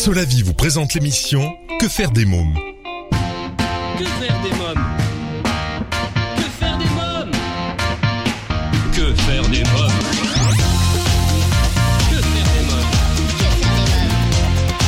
[0.00, 2.54] Solavi vous présente l'émission Que faire des mômes
[3.98, 4.86] Que faire des mômes
[6.36, 7.30] Que faire des mômes
[8.96, 9.92] Que faire des mômes
[12.08, 12.88] Que faire des mômes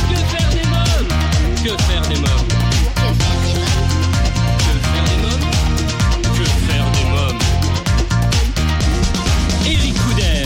[0.03, 1.09] Que faire des mômes
[1.63, 2.47] Que faire des mômes
[4.57, 5.45] Que faire des mômes
[6.33, 7.41] Que faire des mômes
[9.67, 10.45] Eric Couder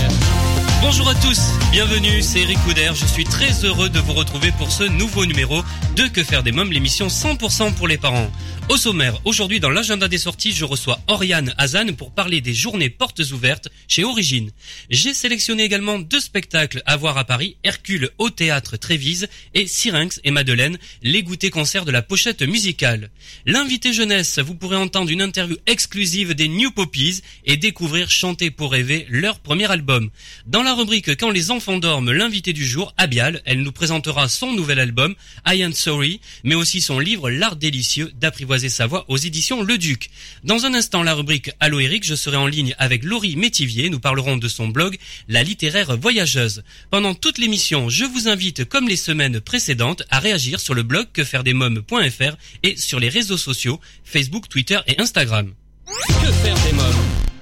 [0.81, 2.89] Bonjour à tous, bienvenue, c'est Eric Couder.
[2.95, 5.61] Je suis très heureux de vous retrouver pour ce nouveau numéro
[5.95, 8.31] de Que faire des mômes, l'émission 100% pour les parents.
[8.69, 12.89] Au sommaire, aujourd'hui dans l'agenda des sorties, je reçois Oriane Hazan pour parler des journées
[12.89, 14.51] portes ouvertes chez Origine.
[14.89, 20.19] J'ai sélectionné également deux spectacles à voir à Paris, Hercule au théâtre Trévise et Syrinx
[20.23, 23.09] et Madeleine, les goûters concerts de la pochette musicale.
[23.45, 28.71] L'invité jeunesse, vous pourrez entendre une interview exclusive des New Poppies et découvrir Chanter pour
[28.71, 30.09] rêver, leur premier album.
[30.45, 34.53] Dans la rubrique Quand les enfants dorment, l'invité du jour, Abial, elle nous présentera son
[34.53, 39.17] nouvel album, I Am Sorry, mais aussi son livre L'art délicieux d'apprivoiser sa voix aux
[39.17, 40.09] éditions Le Duc.
[40.45, 43.89] Dans un instant, la rubrique Allo Eric, je serai en ligne avec Laurie Métivier.
[43.89, 46.63] Nous parlerons de son blog La littéraire voyageuse.
[46.89, 51.07] Pendant toute l'émission, je vous invite, comme les semaines précédentes, à réagir sur le blog
[51.11, 55.53] quefairedesmoms.fr et sur les réseaux sociaux Facebook, Twitter et Instagram.
[55.85, 56.73] Que faire des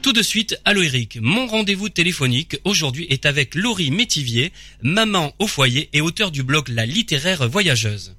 [0.06, 4.52] tout de suite, Allo Eric, mon rendez-vous téléphonique aujourd'hui est avec Laurie Métivier,
[4.84, 8.16] maman au foyer et auteur du blog La littéraire voyageuse.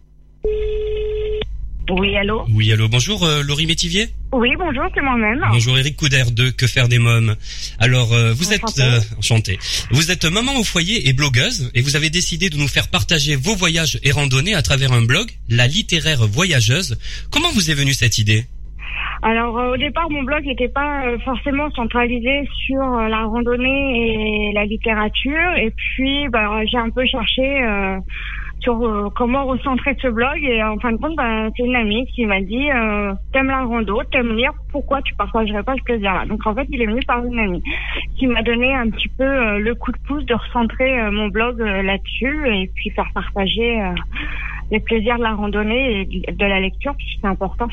[1.89, 2.45] Oui, allô?
[2.51, 4.09] Oui, allô, bonjour euh, Laurie Métivier?
[4.33, 5.41] Oui, bonjour, c'est moi-même.
[5.53, 7.37] Bonjour Eric Couder de Que faire des mômes?
[7.79, 8.83] Alors, euh, vous Enchantée.
[8.83, 9.59] êtes euh, enchanté.
[9.93, 13.37] Vous êtes maman au foyer et blogueuse et vous avez décidé de nous faire partager
[13.37, 16.99] vos voyages et randonnées à travers un blog, La littéraire voyageuse.
[17.31, 18.47] Comment vous est venue cette idée?
[19.23, 24.51] Alors, euh, au départ, mon blog n'était pas euh, forcément centralisé sur euh, la randonnée
[24.51, 25.57] et la littérature.
[25.57, 27.99] Et puis, bah, j'ai un peu cherché euh,
[28.61, 30.39] sur euh, comment recentrer ce blog.
[30.43, 33.65] Et en fin de compte, bah, c'est une amie qui m'a dit euh, T'aimes la
[33.65, 36.27] rando, t'aimes lire, pourquoi tu partagerais pas ce plaisir-là?
[36.27, 37.63] Donc, en fait, il est venu par une amie
[38.19, 42.49] qui m'a donné un petit peu le coup de pouce de recentrer mon blog là-dessus
[42.49, 43.81] et puis faire partager
[44.71, 47.69] les plaisirs de la randonnée et de la lecture, puisque c'est important.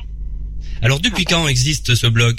[0.82, 2.36] Alors, depuis quand existe ce blog?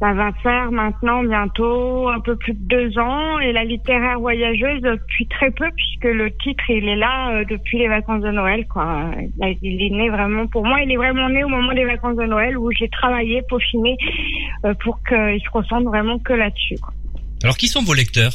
[0.00, 4.80] Ça va faire maintenant bientôt un peu plus de deux ans et la littéraire voyageuse
[4.80, 8.66] depuis très peu puisque le titre il est là euh, depuis les vacances de Noël
[8.66, 9.10] quoi.
[9.60, 12.24] Il est né vraiment pour moi il est vraiment né au moment des vacances de
[12.24, 13.98] Noël où j'ai travaillé peaufiné
[14.64, 16.76] euh, pour qu'il se ressente vraiment que là-dessus.
[17.42, 18.32] Alors, qui sont vos lecteurs?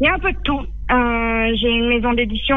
[0.00, 0.60] Il y a un peu de tout.
[0.60, 2.56] Euh, j'ai une maison d'édition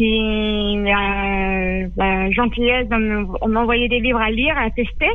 [0.00, 5.10] qui a la gentillesse de me- m'envoyer des livres à lire, à tester.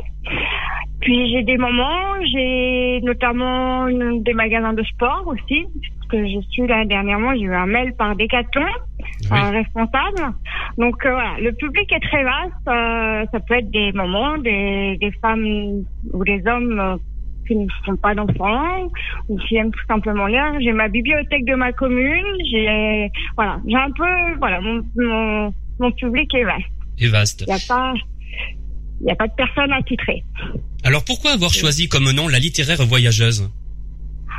[1.00, 6.40] Puis j'ai des moments, j'ai notamment une- des magasins de sport aussi, parce que je
[6.50, 8.64] suis là dernièrement, j'ai eu un mail par Decathlon,
[9.32, 10.22] un responsable.
[10.78, 12.68] Donc euh, voilà, le public est très vaste.
[12.68, 15.82] euh, ça peut être des moments, des, des femmes
[16.12, 16.96] ou des hommes euh,
[17.46, 18.90] qui ne font pas d'enfants
[19.28, 20.52] ou qui aiment tout simplement lire.
[20.60, 22.26] J'ai ma bibliothèque de ma commune.
[22.50, 26.66] J'ai voilà, j'ai un peu voilà mon mon, mon public est vaste.
[26.98, 27.94] Il y a pas
[29.00, 30.24] il y a pas de personne à titrer.
[30.84, 33.50] Alors, pourquoi avoir choisi comme nom La littéraire voyageuse?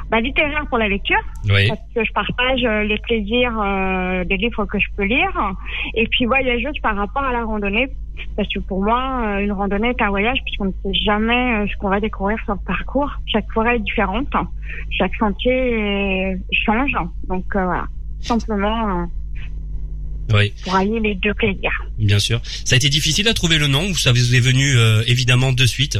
[0.09, 1.19] Bah littéraire pour la lecture
[1.49, 1.67] Oui.
[1.67, 5.31] parce que je partage euh, les plaisirs euh, des livres que je peux lire.
[5.95, 7.89] Et puis voyageuse par rapport à la randonnée
[8.35, 11.75] parce que pour moi euh, une randonnée est un voyage puisqu'on ne sait jamais ce
[11.77, 13.11] qu'on va découvrir sur le parcours.
[13.25, 14.31] Chaque forêt est différente.
[14.97, 16.91] Chaque sentier change.
[17.27, 17.85] Donc euh, voilà.
[18.19, 19.05] Simplement euh,
[20.33, 21.85] Oui, pour allier les deux plaisirs.
[21.97, 22.39] Bien sûr.
[22.43, 25.51] Ça a été difficile à trouver le nom ou ça vous est venu euh, évidemment
[25.51, 25.99] de suite?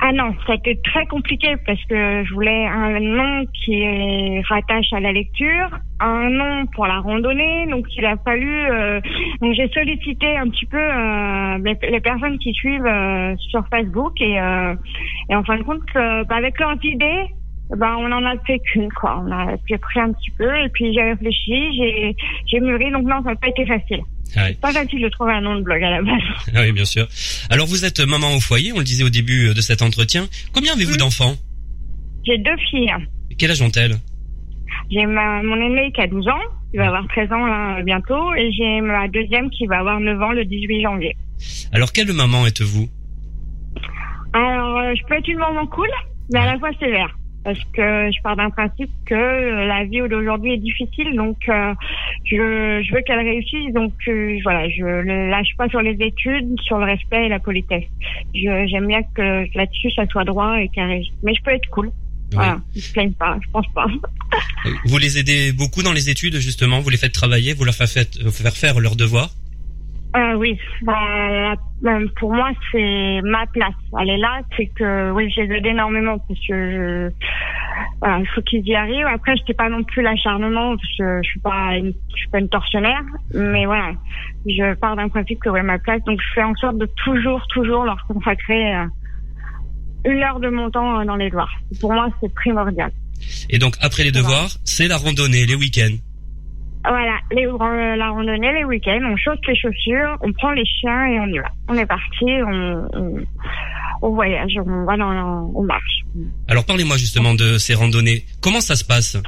[0.00, 4.92] Ah non, ça a été très compliqué parce que je voulais un nom qui rattache
[4.92, 8.70] à la lecture, un nom pour la randonnée, donc il a fallu.
[8.70, 9.00] euh,
[9.40, 14.40] donc j'ai sollicité un petit peu euh, les, personnes qui suivent euh, sur Facebook et,
[14.40, 14.74] euh,
[15.30, 17.24] et en fin de compte, euh, bah, avec leurs idées,
[17.76, 19.20] ben on en a fait qu'une quoi.
[19.26, 23.20] On a pris un petit peu et puis j'ai réfléchi, j'ai j'ai mûri, donc non,
[23.24, 24.02] ça n'a pas été facile.
[24.36, 24.54] Ah oui.
[24.60, 26.20] Pas facile de trouver un nom de blog à la base.
[26.54, 27.06] Ah oui, bien sûr.
[27.50, 30.28] Alors, vous êtes maman au foyer, on le disait au début euh, de cet entretien.
[30.52, 31.34] Combien avez-vous d'enfants?
[32.26, 32.92] J'ai deux filles.
[33.38, 33.96] Quel âge ont-elles?
[34.90, 36.40] J'ai ma, mon aîné qui a 12 ans,
[36.70, 40.20] qui va avoir 13 ans là, bientôt, et j'ai ma deuxième qui va avoir 9
[40.22, 41.16] ans le 18 janvier.
[41.72, 42.88] Alors, quelle maman êtes-vous?
[44.32, 45.88] Alors, euh, je peux être une maman cool,
[46.32, 47.17] mais à la fois sévère.
[47.44, 51.72] Parce que je pars d'un principe que la vie d'aujourd'hui est difficile, donc euh,
[52.24, 53.72] je, je veux qu'elle réussisse.
[53.72, 57.38] Donc euh, voilà, je ne lâche pas sur les études, sur le respect et la
[57.38, 57.84] politesse.
[58.34, 61.02] J'aime bien que là-dessus ça soit droit et carré.
[61.22, 61.90] Mais je peux être cool.
[62.32, 63.86] Voilà, ils se plaignent pas, je pense pas.
[64.84, 68.18] Vous les aidez beaucoup dans les études justement, vous les faites travailler, vous leur faites
[68.30, 69.30] faire faire leurs devoirs
[70.16, 71.54] euh, oui, bah,
[72.16, 73.74] pour moi c'est ma place.
[74.00, 77.12] Elle est là, c'est que oui, je les aide énormément parce que
[78.00, 79.06] voilà, il faut qu'ils y arrivent.
[79.06, 82.38] Après, je pas non plus l'acharnement parce que je suis pas, une, je suis pas
[82.38, 83.02] une tortionnaire,
[83.34, 83.92] mais voilà,
[84.46, 87.46] je pars d'un principe que ouais ma place, donc je fais en sorte de toujours,
[87.48, 88.84] toujours leur consacrer euh,
[90.06, 91.52] une heure de mon temps dans les devoirs.
[91.80, 92.90] Pour moi, c'est primordial.
[93.50, 95.96] Et donc après les devoirs, c'est la randonnée, les week-ends.
[96.88, 101.04] Voilà, les, euh, la randonnée, les week-ends, on chausse les chaussures, on prend les chiens
[101.04, 101.50] et on y va.
[101.68, 102.88] On est parti, on,
[104.00, 106.00] on, voyage, on va dans, on marche.
[106.48, 108.24] Alors parlez-moi justement de ces randonnées.
[108.42, 109.18] Comment ça se passe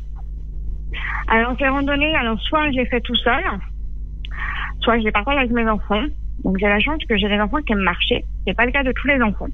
[1.29, 3.45] Alors ces randonnées, alors soit j'ai fait tout seul,
[4.81, 6.05] soit je les partage avec mes enfants.
[6.45, 8.25] Donc j'ai la chance que j'ai des enfants qui aiment marcher.
[8.47, 9.49] C'est pas le cas de tous les enfants.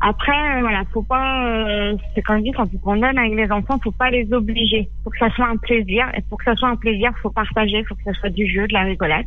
[0.00, 3.78] Après, voilà, faut pas, euh, c'est comme je dis, quand on donne avec les enfants,
[3.82, 4.88] faut pas les obliger.
[5.02, 6.06] Faut que ça soit un plaisir.
[6.16, 8.66] Et pour que ça soit un plaisir, faut partager, faut que ça soit du jeu,
[8.66, 9.26] de la rigolade.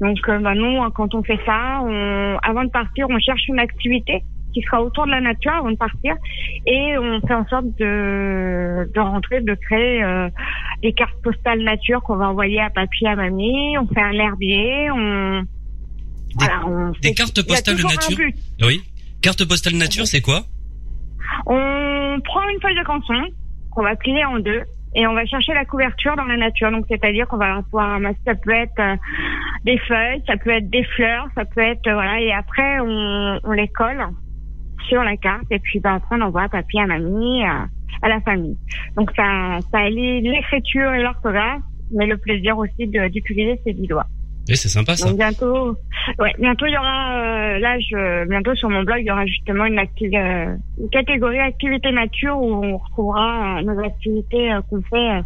[0.00, 3.58] Donc, euh, bah, nous, quand on fait ça, on, avant de partir, on cherche une
[3.58, 4.22] activité
[4.54, 6.14] qui sera autour de la nature avant de partir
[6.64, 10.28] et on fait en sorte de, de rentrer, de créer euh,
[10.80, 13.76] des cartes postales nature qu'on va envoyer à papy, à mamie.
[13.76, 15.42] On fait un herbier, on
[16.36, 18.18] des, voilà, on des cartes postales de nature.
[18.62, 18.82] Oui.
[19.22, 20.42] Carte postale nature, c'est quoi?
[21.46, 23.22] On prend une feuille de canson
[23.70, 24.62] qu'on va plier en deux
[24.94, 26.70] et on va chercher la couverture dans la nature.
[26.70, 28.96] Donc c'est-à-dire qu'on va pouvoir ramasser, ça peut être euh,
[29.64, 32.20] des feuilles, ça peut être des fleurs, ça peut être euh, voilà.
[32.20, 34.06] Et après on, on, les colle
[34.88, 37.66] sur la carte et puis ben, après on envoie à papy, à mamie, à,
[38.02, 38.56] à la famille.
[38.96, 44.06] Donc ça ça allie l'écriture et l'orthographe, mais le plaisir aussi d'utiliser ses dix doigts.
[44.48, 45.08] Et c'est sympa ça.
[45.08, 45.76] Donc bientôt,
[46.18, 49.24] ouais, bientôt il y aura, euh, là, je, bientôt sur mon blog, il y aura
[49.24, 55.22] justement une, euh, une catégorie activité nature où on retrouvera euh, nos activités qu'on fait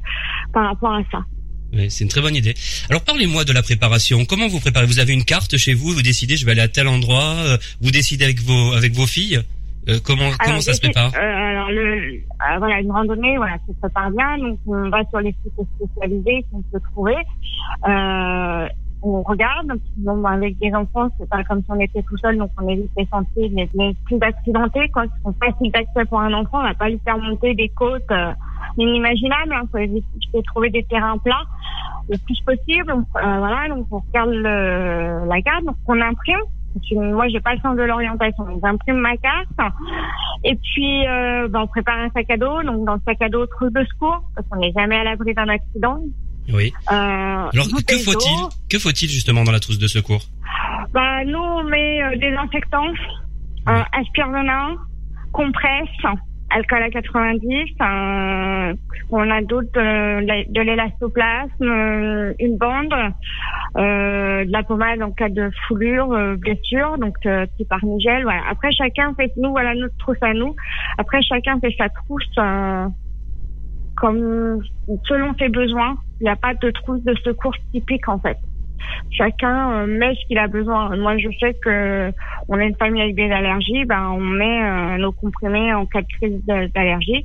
[0.53, 1.25] par rapport à ça.
[1.73, 2.55] Oui, c'est une très bonne idée.
[2.89, 4.25] Alors parlez-moi de la préparation.
[4.25, 4.87] Comment vous préparez?
[4.87, 7.35] Vous avez une carte chez vous, vous décidez je vais aller à tel endroit,
[7.81, 9.41] vous décidez avec vos avec vos filles.
[10.05, 11.13] comment comment ça se prépare?
[11.15, 12.21] Alors le,
[12.59, 14.39] voilà une randonnée, voilà, ça se prépare bien.
[14.39, 17.17] Donc on va sur les sites spécialisés qu'on peut trouver.
[19.03, 19.73] On regarde.
[19.97, 22.91] Bon, avec des enfants, c'est pas comme si on était tout seul, donc on évite
[22.97, 26.61] les sentiers les, plus accidentés, quoi, qui sont faciles d'accès pour un enfant.
[26.61, 28.33] On va pas lui faire monter des côtes euh,
[28.77, 29.53] inimaginables.
[29.53, 29.63] Hein.
[29.71, 31.45] faut éviter trouver des terrains plats
[32.09, 32.91] le plus possible.
[32.93, 36.41] Euh, voilà, donc on regarde le, la carte, donc on imprime.
[36.93, 38.45] Moi, j'ai pas le sens de l'orientation.
[38.45, 39.49] Donc, j'imprime ma carte.
[40.45, 42.63] Et puis, euh, ben, on prépare un sac à dos.
[42.63, 45.35] Donc, dans le sac à dos, trousse de secours, parce qu'on n'est jamais à l'abri
[45.35, 46.01] d'un accident.
[46.53, 46.73] Oui.
[46.91, 50.23] Euh, Alors que faut-il Que faut-il justement dans la trousse de secours
[50.93, 52.93] Bah nous on met euh, des inspectants,
[53.69, 54.77] euh, aspire-venin,
[55.33, 55.89] compresse,
[56.51, 58.75] alcool à 90, euh,
[59.11, 62.95] on a d'autres euh, de l'élastoplasme, une bande,
[63.77, 66.09] de la pommade en cas de foulure,
[66.39, 67.17] blessure, donc
[67.59, 68.23] type armigel.
[68.23, 68.41] Voilà.
[68.51, 70.57] Après chacun fait nous voilà notre trousse à nous.
[70.97, 72.35] Après chacun fait sa trousse
[73.97, 74.63] comme
[75.05, 75.99] selon ses besoins.
[76.21, 78.39] Il n'y a pas de trousse de secours typique en fait.
[79.11, 80.97] Chacun euh, met ce qu'il a besoin.
[80.97, 82.13] Moi, je sais que
[82.49, 86.03] on est une famille avec des allergies, ben on met euh, nos comprimés en cas
[86.03, 87.25] de crise d'allergie.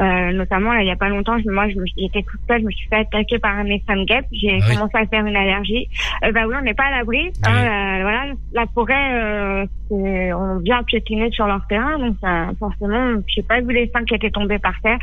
[0.00, 2.70] Euh, notamment, là, il y a pas longtemps, je, moi, j'étais toute seule, je me
[2.70, 5.88] suis fait attaquer par un médecin guêpe, j'ai ah commencé à faire une allergie.
[6.24, 7.30] Euh, bah oui, on n'est pas à l'abri.
[7.44, 12.16] Hein, euh, voilà, la forêt, euh, on vient piétiner sur leur terrain, donc
[12.58, 14.98] forcément, je sais pas vu les seins qui étaient tombés par terre,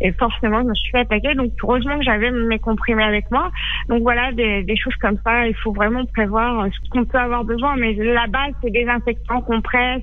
[0.00, 1.34] et forcément, je me suis fait attaquer.
[1.34, 3.50] Donc, heureusement que j'avais mes comprimés avec moi.
[3.88, 7.44] Donc voilà, des, des choses comme ça, il faut vraiment prévoir ce qu'on peut avoir
[7.44, 7.76] besoin.
[7.76, 10.02] Mais la base, c'est désinfectant, compresse,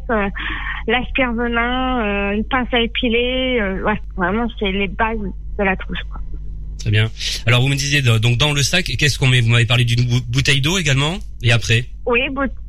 [0.87, 6.01] l'aspire-venin, une pince à épiler, ouais, vraiment, c'est les bases de la trousse.
[6.11, 6.19] Quoi.
[6.79, 7.05] Très bien.
[7.47, 9.39] Alors vous me disiez donc dans le sac, qu'est-ce qu'on met?
[9.39, 11.85] Vous m'avez parlé d'une bouteille d'eau également, et après?
[12.05, 12.19] Oui,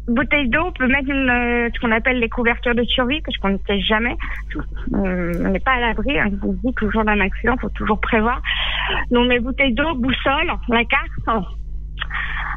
[0.06, 0.66] bouteille d'eau.
[0.66, 3.58] On peut mettre une, euh, ce qu'on appelle les couvertures de survie, parce qu'on ne
[3.66, 4.14] sait jamais.
[4.92, 6.16] Euh, on n'est pas à l'abri.
[6.16, 8.40] Hein, on dit toujours d'un accident, faut toujours prévoir.
[9.10, 11.48] Donc mes bouteilles d'eau, boussole, la carte.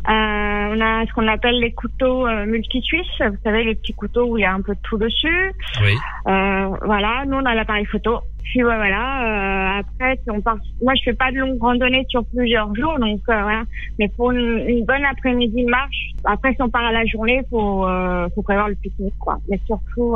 [0.09, 4.25] Euh, on a ce qu'on appelle les couteaux euh, multi-suisses, vous savez les petits couteaux
[4.25, 5.51] où il y a un peu de tout dessus.
[5.81, 5.95] Oui.
[6.27, 8.19] Euh, voilà, nous on a l'appareil photo.
[8.43, 9.75] Puis ouais, voilà.
[9.77, 12.97] Euh, après, si on part, moi je fais pas de longues randonnées sur plusieurs jours,
[12.99, 13.63] donc euh, voilà.
[13.99, 17.85] Mais pour une, bonne après-midi de marche, après si on part à la journée, faut
[18.33, 19.37] faut prévoir le pique-nique quoi.
[19.49, 20.15] Mais surtout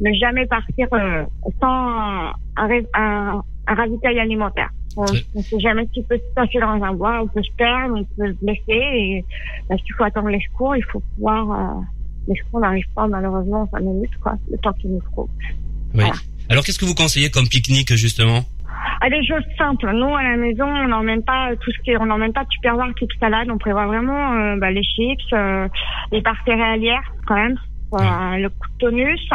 [0.00, 0.88] ne jamais partir
[1.60, 4.70] sans un, un, un ravitail alimentaire.
[4.96, 7.22] On ne sait jamais ce qui peut se passer dans un bois.
[7.22, 8.62] On peut se perdre, on peut se blesser.
[8.68, 9.24] Et
[9.68, 11.50] parce qu'il faut attendre les secours, il faut pouvoir.
[11.50, 11.80] Euh,
[12.28, 15.28] les secours n'arrivent pas malheureusement en 5 minutes, quoi, le temps qu'il nous faut.
[15.94, 16.04] Oui.
[16.48, 18.42] Alors qu'est-ce que vous conseillez comme pique-nique justement?
[19.00, 19.90] Ah, des choses simples.
[19.92, 22.94] Nous, à la maison, on n'emmène pas tout ce qui on n'emmène pas de tupperware,
[22.96, 23.48] type salade.
[23.50, 25.66] On prévoit vraiment euh, bah, les chips, euh,
[26.12, 27.58] les barres céréalières, quand même.
[27.92, 29.28] Voilà, le tonus.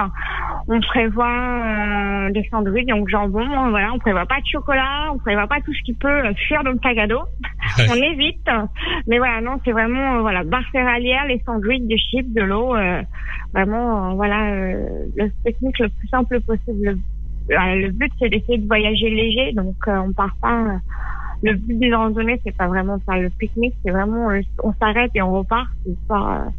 [0.68, 3.46] On prévoit euh, des sandwichs, donc jambon.
[3.70, 6.72] Voilà, on prévoit pas de chocolat, on prévoit pas tout ce qui peut fuir dans
[6.72, 7.22] le sac à dos.
[7.92, 8.50] on évite.
[9.08, 12.76] Mais voilà, non, c'est vraiment euh, voilà barres céréalières, les sandwichs, des chips, de l'eau.
[12.76, 13.04] Euh,
[13.54, 16.98] vraiment, voilà, le technique le plus simple possible.
[17.50, 20.80] Le, but, c'est d'essayer de voyager léger, donc on part pas
[21.44, 24.30] le but des randonnées, c'est pas vraiment faire le pique-nique, c'est vraiment
[24.64, 25.68] on s'arrête et on repart.
[26.08, 26.50] voilà.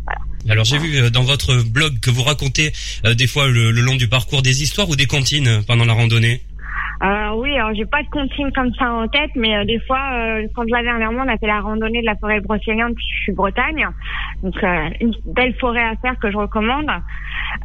[0.48, 2.72] Alors j'ai vu euh, dans votre blog que vous racontez
[3.04, 6.42] euh, des fois le, long du parcours des histoires ou des comptines pendant la randonnée?
[7.02, 10.00] Euh, oui, alors j'ai pas de comptine comme ça en tête, mais euh, des fois,
[10.14, 13.32] euh, quand là dernièrement, on a fait la randonnée de la forêt brocéliande, je suis
[13.32, 13.86] Bretagne,
[14.42, 14.54] donc
[15.00, 16.90] une belle forêt à faire que je recommande.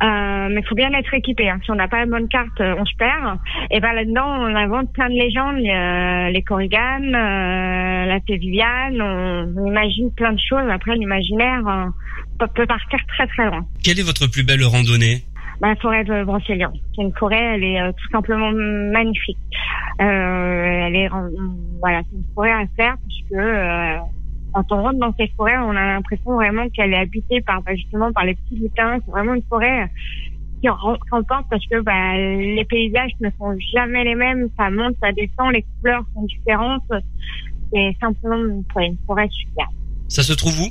[0.01, 1.49] mais il faut bien être équipé.
[1.49, 1.59] Hein.
[1.63, 3.39] Si on n'a pas la bonne carte, on se perd.
[3.71, 10.11] Et ben là-dedans, on invente plein de légendes, les corriganes, la fée Viviane, on, imagine
[10.13, 10.69] plein de choses.
[10.69, 11.61] Après, l'imaginaire
[12.37, 13.65] peut partir très très loin.
[13.83, 15.23] Quelle est votre plus belle randonnée?
[15.67, 16.77] La forêt de Brocéliande.
[16.95, 19.37] C'est une forêt, elle est euh, tout simplement magnifique.
[20.01, 21.09] Euh, elle est,
[21.79, 23.97] voilà, c'est une forêt à faire puisque euh,
[24.53, 27.75] quand on rentre dans cette forêt, on a l'impression vraiment qu'elle est habitée par bah,
[27.75, 28.99] justement par les petits lutins.
[29.05, 29.89] C'est vraiment une forêt
[30.61, 34.49] qui remporte parce que bah, les paysages ne sont jamais les mêmes.
[34.57, 36.91] Ça monte, ça descend, les couleurs sont différentes.
[37.73, 39.67] C'est simplement une, une forêt super.
[40.07, 40.67] Ça se trouve où?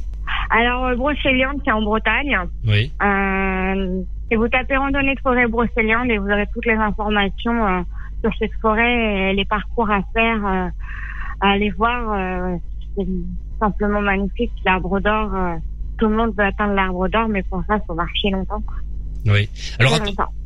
[0.50, 2.38] Alors, Brocéliande, c'est en Bretagne.
[2.66, 2.92] Oui.
[3.02, 7.82] Euh, et vous tapez randonnée de forêt Brocéliande et vous aurez toutes les informations euh,
[8.22, 10.68] sur cette forêt et les parcours à faire, euh,
[11.42, 12.12] à aller voir.
[12.14, 12.56] Euh,
[12.96, 13.06] c'est
[13.60, 14.52] simplement magnifique.
[14.64, 15.30] L'arbre d'or,
[15.98, 18.62] tout le monde veut atteindre l'arbre d'or, mais pour ça, il faut marcher longtemps.
[19.26, 19.50] Oui.
[19.78, 19.98] Alors,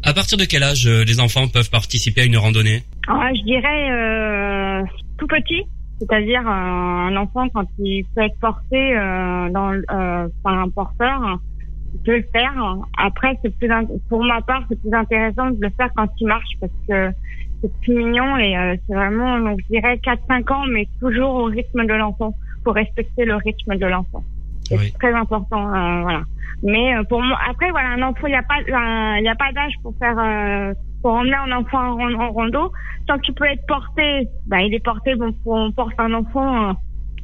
[0.02, 2.82] à, partir de quel âge les enfants peuvent participer à une randonnée?
[3.08, 4.84] Ah, Je dirais
[5.16, 5.62] tout petit.
[5.98, 8.94] C'est-à-dire un enfant quand il peut être porté
[9.50, 9.80] dans,
[10.42, 11.38] par un porteur,
[11.98, 12.52] peut le faire.
[12.98, 13.70] Après, c'est plus
[14.08, 17.16] pour ma part, c'est plus intéressant de le faire quand il marche parce que
[17.60, 21.44] c'est plus mignon et euh, c'est vraiment, donc je dirais 4-5 ans, mais toujours au
[21.44, 22.34] rythme de l'enfant,
[22.64, 24.22] pour respecter le rythme de l'enfant.
[24.68, 26.22] C'est très important, euh, voilà.
[26.62, 29.34] Mais euh, pour moi, après voilà, un enfant, il n'y a pas, il y a
[29.36, 32.72] pas d'âge pour faire, pour emmener un enfant en, en, rando.
[33.06, 35.14] Tant qu'il peut être porté, bah il est porté.
[35.14, 36.74] Bon, on porte un enfant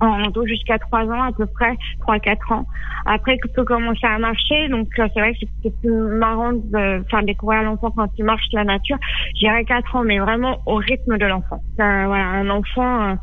[0.00, 2.66] en rando jusqu'à 3 ans à peu près, 3-4 ans.
[3.06, 7.04] Après, il peut commencer à marcher, donc euh, c'est vrai que c'est plus marrant de
[7.10, 8.96] faire découvrir l'enfant quand il marche la nature.
[9.34, 11.60] J'irai 4 ans, mais vraiment au rythme de l'enfant.
[11.76, 13.14] voilà, un enfant euh,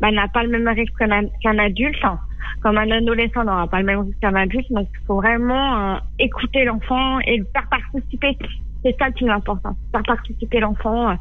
[0.00, 0.94] bah, n'a pas le même rythme
[1.42, 2.02] qu'un adulte.
[2.62, 5.98] comme un adolescent n'aura pas le même rythme qu'un adulte, donc il faut vraiment euh,
[6.18, 8.36] écouter l'enfant et le faire participer.
[8.84, 11.16] C'est ça le plus important, faire participer l'enfant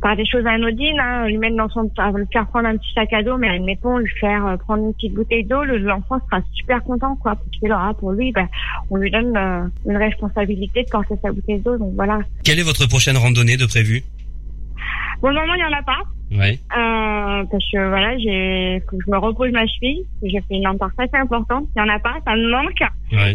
[0.00, 3.12] par des choses anodines, hein, lui mettre dans son, lui faire prendre un petit sac
[3.12, 6.82] à dos, mais admettons lui faire euh, prendre une petite bouteille d'eau, l'enfant sera super
[6.82, 8.48] content, quoi, parce qu'il aura pour lui, ben,
[8.90, 12.18] on lui donne euh, une responsabilité de porter sa bouteille d'eau, donc voilà.
[12.44, 14.02] Quelle est votre prochaine randonnée de prévu
[15.20, 16.02] Bon, moment, il y en a pas.
[16.42, 20.04] Euh, parce que voilà, j'ai, faut que je me repose ma cheville.
[20.22, 21.66] J'ai fait une entorse assez importante.
[21.76, 22.82] Il y en a pas, ça me manque.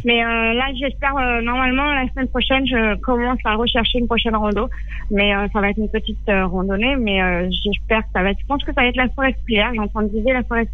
[0.05, 4.35] Mais euh, là, j'espère euh, normalement la semaine prochaine, je commence à rechercher une prochaine
[4.35, 4.69] rando.
[5.11, 6.95] Mais ça va être une petite randonnée.
[6.97, 7.19] Mais
[7.63, 8.39] j'espère que ça va être.
[8.41, 10.67] Je pense que ça va être la forêt J'ai J'entends viser la forêt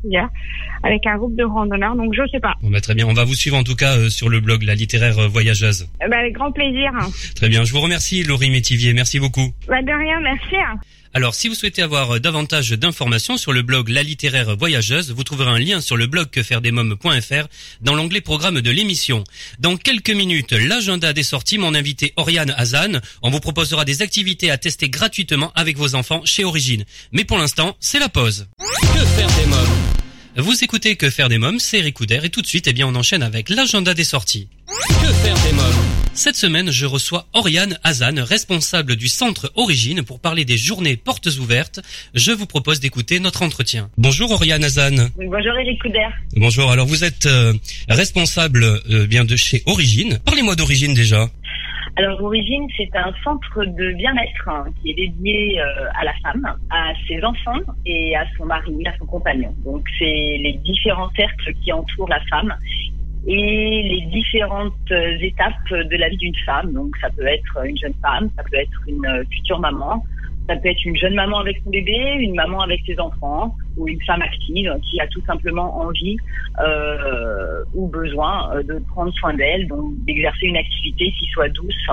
[0.83, 1.95] avec un groupe de randonneurs.
[1.95, 2.53] Donc je sais pas.
[2.61, 3.07] Bon, bah, très bien.
[3.07, 5.87] On va vous suivre en tout cas sur le blog La littéraire voyageuse.
[5.99, 6.91] Bah, avec grand plaisir.
[7.35, 7.63] Très bien.
[7.63, 8.93] Je vous remercie, Laurie Métivier.
[8.93, 9.53] Merci beaucoup.
[9.67, 10.19] Bah, de rien.
[10.21, 10.55] Merci.
[11.15, 15.49] Alors, si vous souhaitez avoir davantage d'informations sur le blog La Littéraire Voyageuse, vous trouverez
[15.49, 17.47] un lien sur le blog quefairedesmoms.fr
[17.79, 19.23] dans l'onglet programme de l'émission.
[19.57, 24.51] Dans quelques minutes, l'agenda des sorties, mon invité Oriane Hazan, on vous proposera des activités
[24.51, 26.83] à tester gratuitement avec vos enfants chez Origine.
[27.13, 28.47] Mais pour l'instant, c'est la pause.
[28.81, 29.95] Que faire des mômes?
[30.35, 32.95] Vous écoutez Que faire des mômes, c'est Eric et tout de suite, eh bien, on
[32.95, 34.49] enchaîne avec l'agenda des sorties.
[34.67, 36.04] Que faire des mômes?
[36.15, 41.27] Cette semaine, je reçois Oriane Hazan, responsable du centre Origine, pour parler des journées portes
[41.41, 41.81] ouvertes.
[42.13, 43.89] Je vous propose d'écouter notre entretien.
[43.97, 45.09] Bonjour Oriane Hazan.
[45.17, 46.07] Bonjour Eric Couder.
[46.37, 47.51] Bonjour, alors vous êtes euh,
[47.89, 50.19] responsable euh, bien de chez Origine.
[50.25, 51.27] Parlez-moi d'Origine déjà.
[51.97, 56.45] Alors Origine, c'est un centre de bien-être hein, qui est dédié euh, à la femme,
[56.69, 59.53] à ses enfants et à son mari, à son compagnon.
[59.65, 62.55] Donc c'est les différents cercles qui entourent la femme
[63.27, 66.73] et les différentes étapes de la vie d'une femme.
[66.73, 70.03] Donc ça peut être une jeune femme, ça peut être une future maman,
[70.47, 73.87] Ça peut être une jeune maman avec son bébé, une maman avec ses enfants, ou
[73.87, 76.17] une femme active qui a tout simplement envie
[76.59, 81.87] euh, ou besoin euh, de prendre soin d'elle, donc d'exercer une activité qui soit douce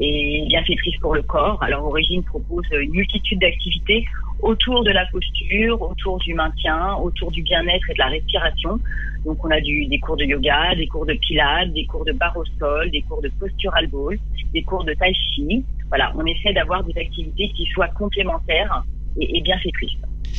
[0.00, 1.62] et bienfaitrice pour le corps.
[1.62, 4.04] Alors Origine propose une multitude d'activités
[4.40, 8.78] autour de la posture, autour du maintien, autour du bien-être et de la respiration.
[9.24, 12.12] Donc on a du, des cours de yoga, des cours de pilates, des cours de
[12.12, 14.18] barre au sol, des cours de postural ball,
[14.52, 15.64] des cours de tai chi.
[15.94, 18.82] Voilà, on essaie d'avoir des activités qui soient complémentaires
[19.20, 19.96] et, et bienfaitrices.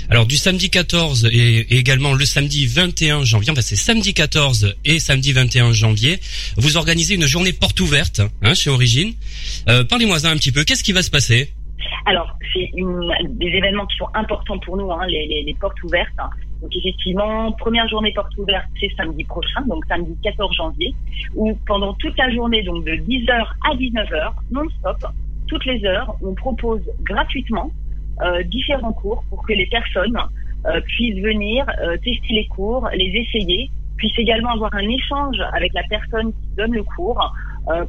[0.09, 4.99] Alors du samedi 14 et, également le samedi 21 janvier, enfin c'est samedi 14 et
[4.99, 6.19] samedi 21 janvier,
[6.57, 9.13] vous organisez une journée porte ouverte hein, chez Origine.
[9.69, 11.53] Euh, Parlez-moi un petit peu, qu'est-ce qui va se passer?
[12.05, 12.69] Alors, c'est
[13.29, 16.11] des événements qui sont importants pour nous, hein, les, les, les, portes ouvertes.
[16.61, 20.93] Donc effectivement, première journée porte ouverte, c'est samedi prochain, donc samedi 14 janvier,
[21.33, 24.97] où pendant toute la journée, donc de 10h à 19h, non-stop,
[25.47, 27.71] toutes les heures, on propose gratuitement
[28.21, 30.17] euh, différents cours pour que les personnes
[30.65, 35.73] euh, puissent venir euh, tester les cours, les essayer, puissent également avoir un échange avec
[35.73, 37.33] la personne qui donne le cours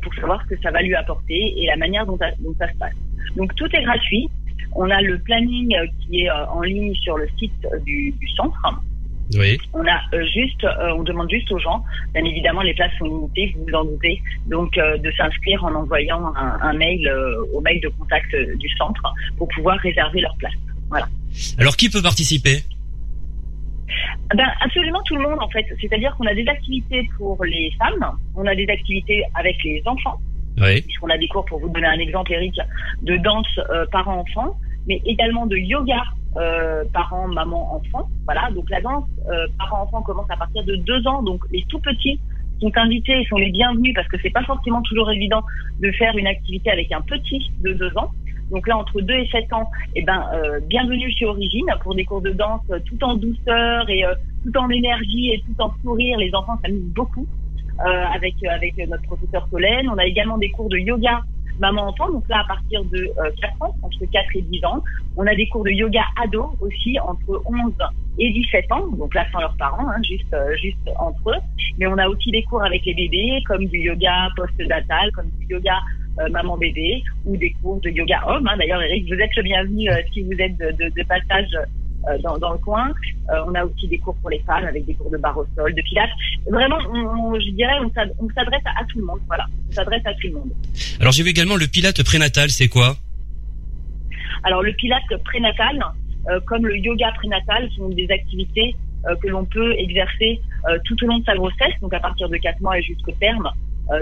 [0.02, 2.94] pour savoir ce que ça va lui apporter et la manière dont, ça se passe.
[3.36, 4.26] Donc tout est gratuit.
[4.74, 8.58] On a le planning qui est en ligne sur le site du, du centre.
[9.34, 9.58] Oui.
[9.74, 10.00] On a
[10.34, 11.82] juste, on demande juste aux gens,
[12.14, 16.32] bien évidemment les places sont limitées, vous vous en doutez, donc de s'inscrire en envoyant
[16.36, 17.10] un, un mail
[17.52, 19.02] au mail de contact du centre
[19.36, 20.54] pour pouvoir réserver leur place.
[20.88, 21.08] Voilà.
[21.58, 22.62] Alors qui peut participer?
[24.34, 25.66] Ben, absolument tout le monde en fait.
[25.80, 30.18] C'est-à-dire qu'on a des activités pour les femmes, on a des activités avec les enfants,
[30.58, 30.82] oui.
[30.82, 32.58] puisqu'on a des cours, pour vous donner un exemple, Eric,
[33.02, 34.56] de danse euh, parents-enfants,
[34.88, 36.02] mais également de yoga
[36.36, 38.08] euh, parents, maman, enfants.
[38.24, 41.80] Voilà, donc la danse euh, parents-enfants commence à partir de deux ans, donc les tout
[41.80, 42.20] petits
[42.60, 45.42] sont invités et sont les bienvenus parce que c'est pas forcément toujours évident
[45.80, 48.10] de faire une activité avec un petit de deux ans.
[48.50, 52.04] Donc là, entre 2 et 7 ans, eh ben, euh, bienvenue chez Origine pour des
[52.04, 54.04] cours de danse tout en douceur et
[54.44, 56.18] tout en énergie et tout en sourire.
[56.18, 57.26] Les enfants s'amusent beaucoup
[57.78, 59.88] avec avec notre professeur Solène.
[59.90, 61.22] On a également des cours de yoga
[61.58, 63.10] maman-enfant, donc là à partir de
[63.40, 64.82] 4 ans, entre 4 et 10 ans.
[65.16, 67.72] On a des cours de yoga ado aussi entre 11
[68.18, 71.40] et 17 ans, donc là sans leurs parents, hein, juste juste entre eux.
[71.78, 75.46] Mais on a aussi des cours avec les bébés, comme du yoga post-datal, comme du
[75.54, 75.78] yoga
[76.18, 78.48] euh, maman bébé ou des cours de yoga homme.
[78.48, 78.56] Hein.
[78.56, 81.66] D'ailleurs, Eric, vous êtes le bienvenu euh, si vous êtes de, de, de passage euh,
[82.22, 82.92] dans, dans, le coin.
[83.46, 85.74] on a aussi des cours pour les femmes avec des cours de barre au sol,
[85.74, 86.10] de pilates.
[86.50, 87.90] Vraiment, on, je dirais, on
[88.30, 89.20] s'adresse à, à, tout le monde.
[89.26, 90.50] Voilà, on s'adresse à tout le monde.
[91.00, 92.50] Alors, j'ai vu également le pilate prénatal.
[92.50, 92.96] C'est quoi?
[94.44, 95.80] Alors, le pilate prénatal,
[96.46, 98.76] comme le yoga prénatal, sont des activités
[99.22, 100.40] que l'on peut exercer
[100.84, 103.50] tout au long de sa grossesse, donc à partir de 4 mois et jusqu'au terme,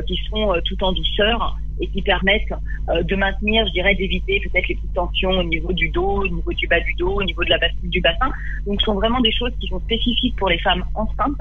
[0.06, 2.52] qui sont tout en douceur et qui permettent
[2.88, 6.28] euh, de maintenir, je dirais, d'éviter peut-être les petites tensions au niveau du dos, au
[6.28, 8.30] niveau du bas du dos, au niveau de la bascule du bassin.
[8.66, 11.40] Donc, ce sont vraiment des choses qui sont spécifiques pour les femmes enceintes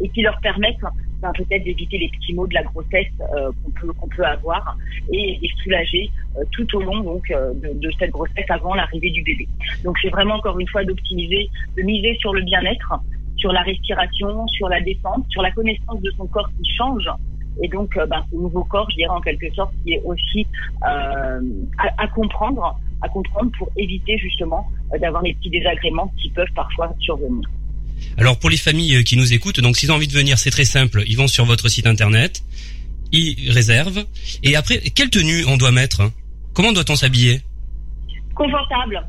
[0.00, 0.84] et qui leur permettent
[1.22, 3.50] ben, peut-être d'éviter les petits maux de la grossesse euh,
[3.98, 4.76] qu'on peut avoir
[5.12, 9.22] et, et soulager euh, tout au long donc de, de, cette grossesse avant l'arrivée du
[9.22, 9.48] bébé.
[9.84, 13.00] Donc, c'est vraiment encore une fois d'optimiser, de miser sur le bien-être
[13.36, 17.08] sur la respiration, sur la défense, sur la connaissance de son corps qui change
[17.62, 20.46] et donc, euh, ben, ce nouveau corps, je dirais en quelque sorte, qui est aussi
[20.82, 21.40] euh,
[21.78, 26.52] à, à, comprendre, à comprendre pour éviter justement euh, d'avoir les petits désagréments qui peuvent
[26.54, 27.48] parfois survenir.
[28.16, 30.64] Alors pour les familles qui nous écoutent, donc s'ils ont envie de venir, c'est très
[30.64, 31.02] simple.
[31.06, 32.42] Ils vont sur votre site internet,
[33.12, 34.04] ils réservent,
[34.42, 36.10] et après, quelle tenue on doit mettre
[36.54, 37.40] Comment doit-on s'habiller?
[38.34, 39.06] Confortable.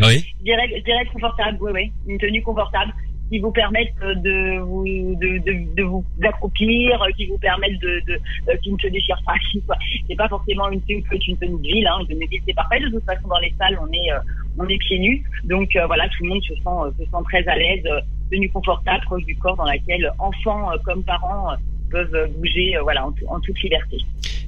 [0.00, 0.24] Oui?
[0.38, 1.92] je, dirais, je dirais confortable, oui, oui.
[2.06, 2.92] Une tenue confortable
[3.32, 8.88] qui vous permettent de vous de, accroupir, qui vous permettent de, euh, qui ne se
[8.88, 9.32] déchirent pas.
[10.08, 11.86] C'est pas forcément une tenue une de ville.
[11.86, 12.00] Hein.
[12.00, 12.80] Une tenue de ville c'est parfait.
[12.80, 14.18] De toute façon dans les salles on est euh,
[14.58, 17.48] on est pieds nus, donc euh, voilà tout le monde se sent se sent très
[17.48, 17.84] à l'aise,
[18.30, 21.54] tenue confortable, proche du corps dans laquelle enfants comme parents
[21.90, 23.96] peuvent bouger voilà en toute liberté.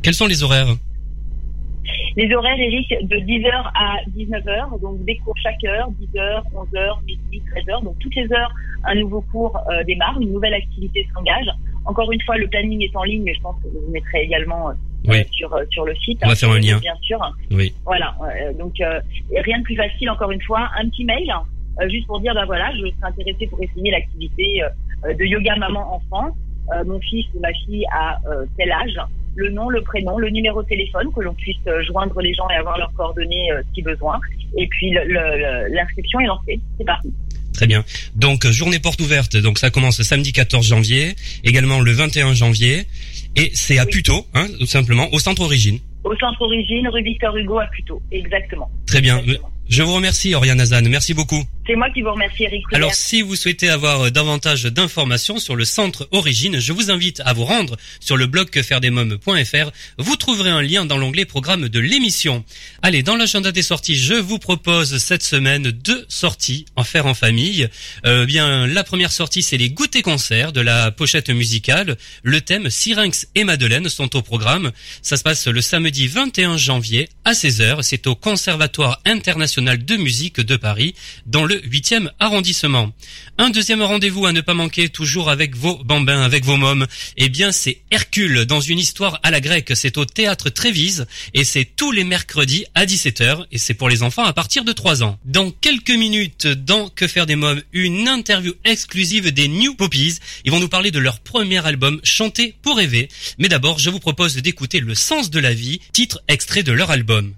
[0.03, 0.77] Quels sont les horaires?
[2.17, 7.43] Les horaires, Eric, de 10h à 19h, donc des cours chaque heure, 10h, 11h, midi,
[7.55, 7.85] 13h.
[7.85, 8.53] Donc toutes les heures,
[8.85, 11.47] un nouveau cours euh, démarre, une nouvelle activité s'engage.
[11.85, 14.71] Encore une fois, le planning est en ligne, mais je pense que vous mettrez également
[14.71, 14.75] euh,
[15.07, 15.25] oui.
[15.33, 16.21] sur euh, sur le site.
[16.25, 16.79] On va faire un lien.
[16.79, 17.21] Bien sûr.
[17.51, 17.75] Oui.
[17.85, 18.17] Voilà.
[18.59, 20.11] donc rien de plus facile.
[20.11, 21.33] Encore une fois, un petit mail
[21.89, 24.63] juste pour dire bah voilà, je serais intéressée pour essayer l'activité
[25.05, 26.37] de yoga maman enfant.
[26.87, 28.19] mon fils ou ma fille a
[28.57, 28.97] tel âge
[29.37, 32.49] le nom, le prénom, le numéro de téléphone, que l'on puisse euh, joindre les gens
[32.51, 34.21] et avoir leurs coordonnées euh, si besoin.
[34.57, 34.95] Et puis
[35.71, 36.61] l'inscription est lancée.
[36.79, 37.13] C'est parti.
[37.53, 37.85] Très bien.
[38.17, 39.37] Donc journée porte ouverte.
[39.37, 42.87] Donc ça commence samedi 14 janvier, également le 21 janvier,
[43.37, 43.91] et c'est à oui.
[43.91, 45.79] Puteaux, hein, tout simplement, au centre Origine.
[46.03, 48.71] Au centre Origine, rue Victor Hugo à Puteaux, exactement.
[48.87, 49.19] Très bien.
[49.19, 49.51] Exactement.
[49.69, 50.83] Je vous remercie, Oriane Azan.
[50.89, 51.43] Merci beaucoup.
[51.67, 52.63] C'est moi qui vous remercie, Eric.
[52.73, 57.23] Alors, si vous souhaitez avoir euh, davantage d'informations sur le centre Origine, je vous invite
[57.25, 59.71] à vous rendre sur le blog quefairedesmoms.fr.
[59.97, 62.45] Vous trouverez un lien dans l'onglet programme de l'émission.
[62.83, 67.15] Allez, dans l'agenda des sorties, je vous propose cette semaine deux sorties en faire en
[67.15, 67.71] famille.
[68.05, 71.97] Euh, bien, la première sortie, c'est les goûters concerts de la pochette musicale.
[72.23, 74.71] Le thème Syrinx et Madeleine sont au programme.
[75.01, 77.79] Ça se passe le samedi 21 janvier à 16h.
[77.81, 80.95] C'est au Conservatoire international de musique de Paris,
[81.27, 82.93] dans le 8e arrondissement.
[83.39, 86.87] Un deuxième rendez-vous à ne pas manquer, toujours avec vos bambins, avec vos mômes.
[87.17, 89.73] Eh bien, c'est Hercule, dans une histoire à la grecque.
[89.75, 94.03] C'est au théâtre Trévise, et c'est tous les mercredis à 17h, et c'est pour les
[94.03, 95.19] enfants à partir de 3 ans.
[95.25, 100.19] Dans quelques minutes, dans Que faire des mômes, une interview exclusive des New Poppies.
[100.45, 103.09] Ils vont nous parler de leur premier album, Chanter pour rêver.
[103.39, 106.91] Mais d'abord, je vous propose d'écouter Le sens de la vie, titre extrait de leur
[106.91, 107.35] album.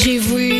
[0.00, 0.57] J'ai voulu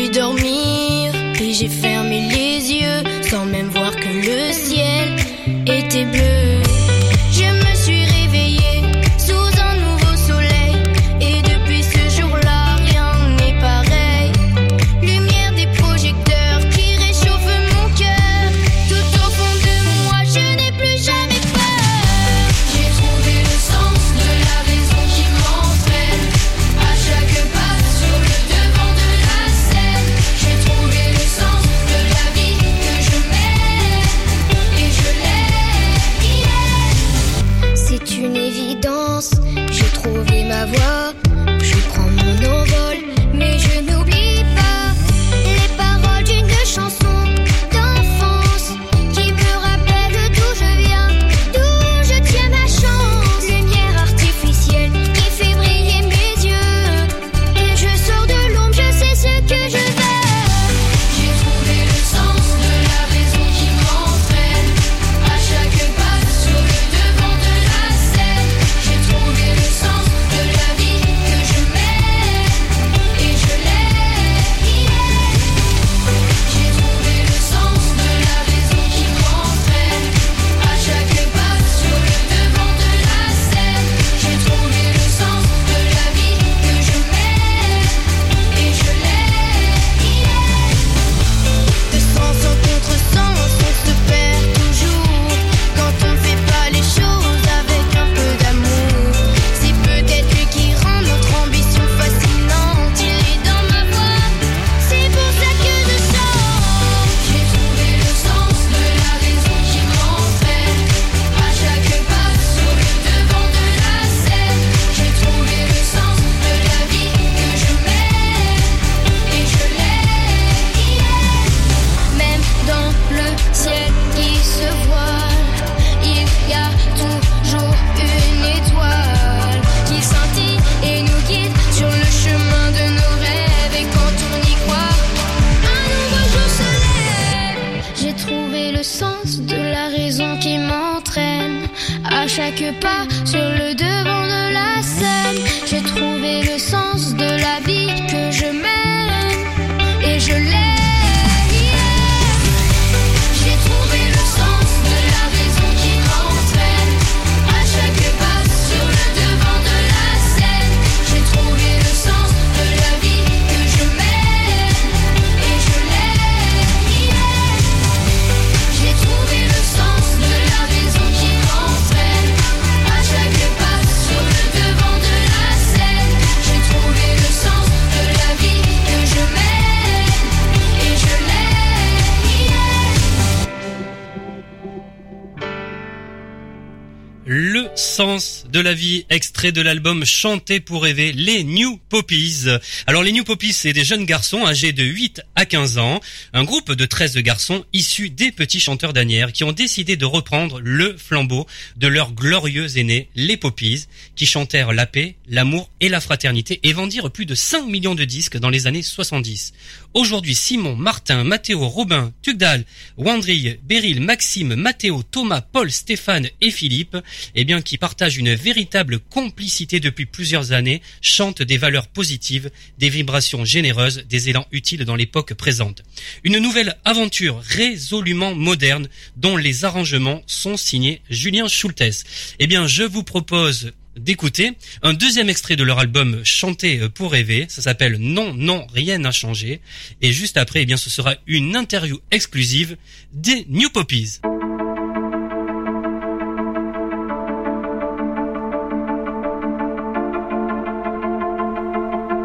[188.51, 192.45] de la vie, extrait de l'album Chanter pour rêver, les New Poppies.
[192.87, 195.99] Alors les New Poppies, c'est des jeunes garçons âgés de 8 à 15 ans,
[196.33, 200.59] un groupe de 13 garçons issus des petits chanteurs d'Anières qui ont décidé de reprendre
[200.61, 201.45] le flambeau
[201.77, 203.85] de leurs glorieux aînés, les Poppies,
[204.15, 208.05] qui chantèrent la paix, l'amour et la fraternité et vendirent plus de 5 millions de
[208.05, 209.53] disques dans les années 70.
[209.95, 212.63] Aujourd'hui, Simon, Martin, Mathéo, Robin, Tugdal,
[212.97, 216.95] Wandrille, Beryl, Maxime, Mathéo, Thomas, Paul, Stéphane et Philippe,
[217.33, 222.89] eh bien, qui partagent une véritable complicité depuis plusieurs années chantent des valeurs positives, des
[222.89, 225.81] vibrations généreuses, des élans utiles dans l'époque présente.
[226.23, 232.05] Une nouvelle aventure résolument moderne dont les arrangements sont signés Julien Schultes.
[232.37, 237.45] Eh bien, je vous propose d'écouter un deuxième extrait de leur album Chanter pour rêver.
[237.49, 239.61] Ça s'appelle Non, non, rien n'a changé.
[240.01, 242.77] Et juste après, eh bien, ce sera une interview exclusive
[243.13, 244.19] des New Poppies.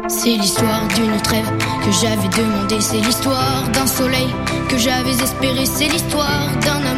[0.07, 1.51] C'est l'histoire d'une trêve
[1.83, 4.29] que j'avais demandé, c'est l'histoire d'un soleil
[4.69, 6.94] que j'avais espéré, c'est l'histoire d'un amour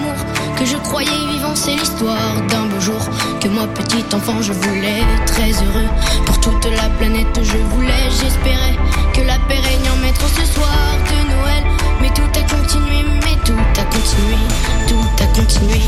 [0.57, 2.99] que je croyais vivant, c'est l'histoire d'un beau jour
[3.39, 5.89] que moi petit enfant je voulais très heureux
[6.25, 8.77] pour toute la planète je voulais, j'espérais
[9.13, 10.77] que la paix règne en maître ce soir
[11.09, 11.63] de Noël,
[12.01, 14.37] mais tout a continué, mais tout a continué,
[14.87, 15.81] tout a continué.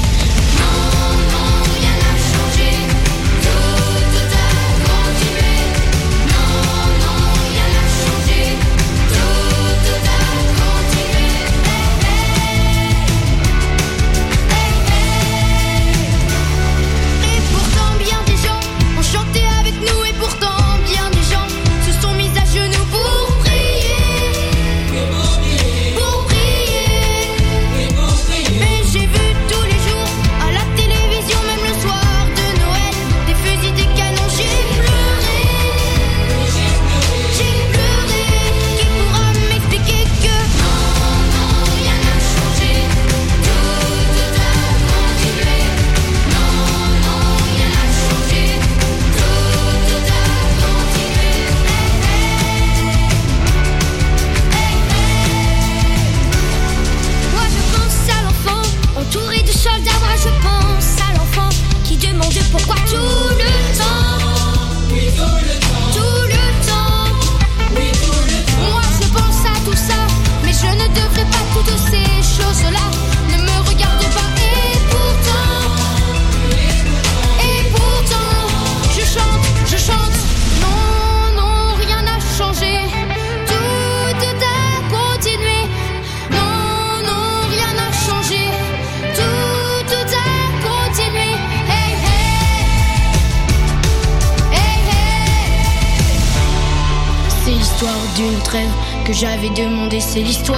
[100.12, 100.49] C'est l'histoire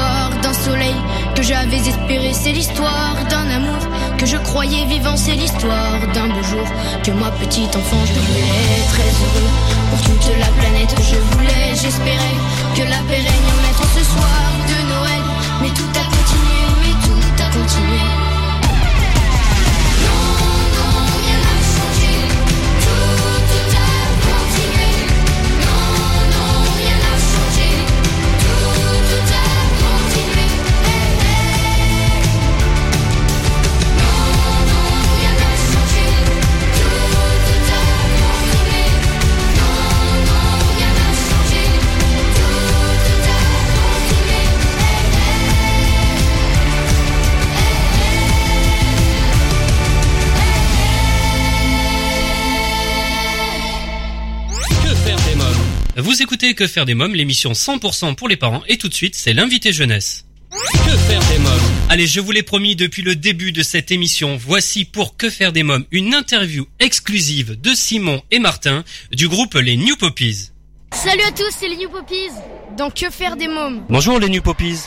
[55.98, 59.16] Vous écoutez Que faire des mômes, l'émission 100% pour les parents, et tout de suite,
[59.16, 60.26] c'est l'invité jeunesse.
[60.50, 64.38] Que faire des mômes Allez, je vous l'ai promis depuis le début de cette émission,
[64.38, 69.56] voici pour Que faire des mômes une interview exclusive de Simon et Martin du groupe
[69.56, 70.50] Les New Poppies.
[70.94, 72.30] Salut à tous, c'est les New Poppies.
[72.78, 74.80] Dans Que faire des mômes Bonjour les New Poppies.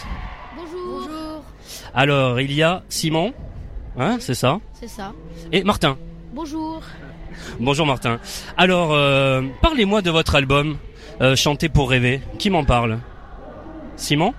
[0.56, 1.00] Bonjour.
[1.06, 1.44] Bonjour.
[1.94, 3.32] Alors, il y a Simon,
[3.98, 5.12] hein, c'est ça, C'est ça.
[5.52, 5.98] et Martin.
[6.32, 6.82] Bonjour.
[7.60, 8.20] Bonjour Martin.
[8.56, 10.76] Alors, euh, parlez-moi de votre album
[11.20, 12.20] euh, Chanter pour rêver.
[12.38, 12.98] Qui m'en parle?
[13.96, 14.34] Simon?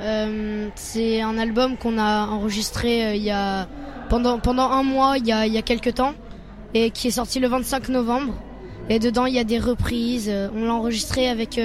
[0.00, 3.66] Euh, c'est un album qu'on a enregistré euh, il y a
[4.08, 6.14] pendant pendant un mois il y a il y a quelques temps
[6.72, 8.34] et qui est sorti le 25 novembre.
[8.88, 10.32] Et dedans il y a des reprises.
[10.54, 11.60] On l'a enregistré avec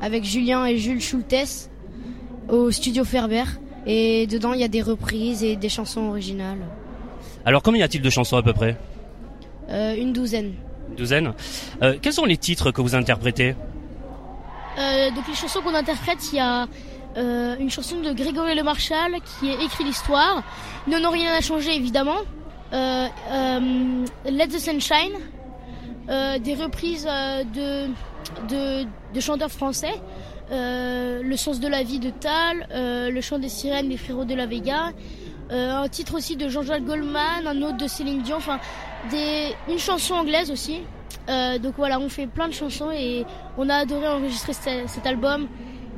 [0.00, 1.70] avec Julien et Jules Schultes
[2.48, 3.44] au studio Ferber.
[3.86, 6.64] Et dedans il y a des reprises et des chansons originales.
[7.44, 8.76] Alors, combien y a-t-il de chansons à peu près?
[9.68, 10.52] Euh, une douzaine.
[10.90, 11.32] Une douzaine?
[11.82, 13.54] Euh, quels sont les titres que vous interprétez?
[14.78, 16.66] Euh, donc les chansons qu'on interprète, il y a
[17.16, 20.42] euh, une chanson de Grégory Le Marchal qui écrit l'histoire.
[20.86, 22.18] Non, non, rien n'a changé évidemment.
[22.72, 23.06] Euh,
[24.24, 25.12] Let the Sunshine,
[26.08, 27.06] des reprises
[27.54, 30.00] de, chanteurs français.
[30.50, 34.46] Le sens de la vie de Tal, le chant des sirènes des frérots de la
[34.46, 34.92] Vega,
[35.52, 38.58] un titre aussi de Jean-Jacques Goldman, un autre de Céline Dion, enfin
[39.10, 40.80] des, une chanson anglaise aussi.
[41.28, 43.24] Euh, donc voilà, on fait plein de chansons et
[43.56, 45.48] on a adoré enregistrer cet, cet album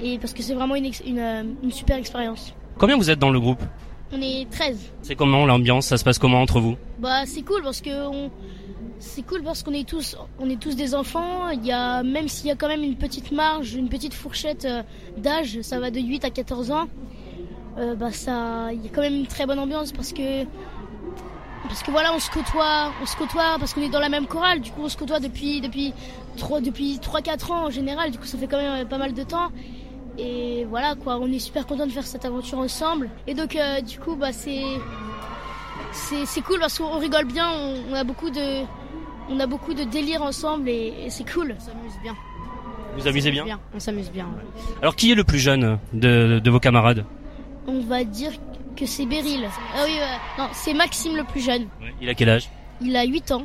[0.00, 2.54] et parce que c'est vraiment une, euh, une super expérience.
[2.78, 3.62] Combien vous êtes dans le groupe
[4.12, 4.92] On est 13.
[5.02, 6.76] C'est comment l'ambiance Ça se passe comment entre vous?
[6.98, 8.30] Bah c'est cool parce que on...
[8.98, 11.48] c'est cool parce qu'on est tous on est tous des enfants.
[11.50, 14.66] Il y a même s'il y a quand même une petite marge, une petite fourchette
[14.66, 14.82] euh,
[15.16, 16.88] d'âge, ça va de 8 à 14 ans.
[17.78, 20.44] Euh, bah ça il y a quand même une très bonne ambiance parce que
[21.66, 24.26] parce que voilà on se côtoie on se côtoie parce qu'on est dans la même
[24.26, 24.60] chorale.
[24.60, 25.92] Du coup on se côtoie depuis depuis
[26.36, 28.10] 3 depuis 3 4 ans en général.
[28.10, 29.48] Du coup ça fait quand même euh, pas mal de temps.
[30.18, 31.18] Et voilà quoi.
[31.20, 33.10] On est super content de faire cette aventure ensemble.
[33.26, 34.62] Et donc euh, du coup bah c'est
[35.92, 37.48] c'est c'est cool parce qu'on rigole bien.
[37.50, 38.62] On, on a beaucoup de
[39.30, 41.56] on a beaucoup de délire ensemble et, et c'est cool.
[41.58, 42.14] On s'amuse bien.
[42.96, 44.26] Vous amusez bien On s'amuse bien.
[44.80, 47.04] Alors qui est le plus jeune de, de vos camarades?
[47.66, 48.32] On va dire
[48.76, 49.48] que c'est Beryl.
[49.74, 49.96] Ah oui
[50.38, 51.66] non c'est Maxime le plus jeune.
[52.00, 52.48] Il a quel âge?
[52.80, 53.44] Il a 8 ans.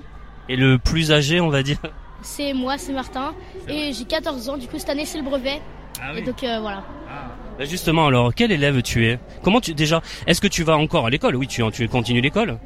[0.50, 1.78] Et le plus âgé, on va dire?
[2.22, 3.34] C'est moi c'est Martin.
[3.68, 4.58] Et j'ai 14 ans.
[4.58, 5.62] Du coup cette année c'est le brevet.
[6.02, 6.84] Ah et donc euh, voilà.
[7.58, 9.20] Bah, Justement, alors, quel élève tu es?
[9.44, 11.36] Comment tu déjà Est-ce que tu vas encore à l'école?
[11.36, 12.58] Oui, tu, tu continues l'école.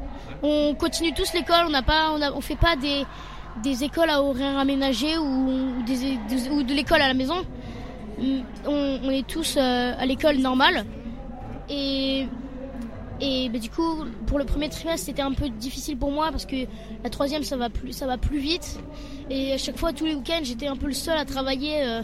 [0.44, 1.66] on continue tous l'école.
[1.66, 3.04] On n'a pas on, a, on fait pas des
[3.64, 7.44] des écoles à horaires aménagés ou, ou des, des- ou de l'école à la maison.
[8.20, 10.86] Mm, on, on est tous euh, à l'école normale
[11.74, 12.28] et
[13.22, 16.46] et bah, du coup pour le premier trimestre c'était un peu difficile pour moi parce
[16.46, 16.56] que
[17.04, 18.80] la troisième ça va plus ça va plus vite.
[19.30, 22.02] Et à chaque fois tous les week-ends j'étais un peu le seul à travailler euh,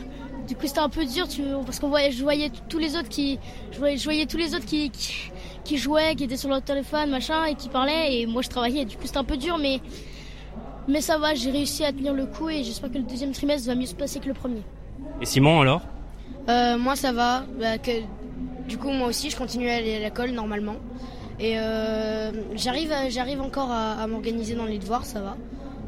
[0.48, 3.10] du coup c'était un peu dur tu, parce qu'on voyait je voyais tous les autres
[3.10, 3.40] qui
[3.72, 5.32] je voyais, je voyais tous les autres qui, qui
[5.64, 8.86] qui jouaient qui étaient sur leur téléphone machin et qui parlaient et moi je travaillais.
[8.86, 9.82] Du coup c'était un peu dur mais
[10.88, 13.68] mais ça va j'ai réussi à tenir le coup et j'espère que le deuxième trimestre
[13.68, 14.62] va mieux se passer que le premier.
[15.22, 15.82] Et Simon, alors?
[16.48, 17.44] Euh, moi ça va.
[17.60, 17.92] Bah, que,
[18.70, 20.76] du coup moi aussi je continue à aller à l'école normalement.
[21.42, 25.38] Et euh, j'arrive encore à, à m'organiser dans les devoirs, ça va.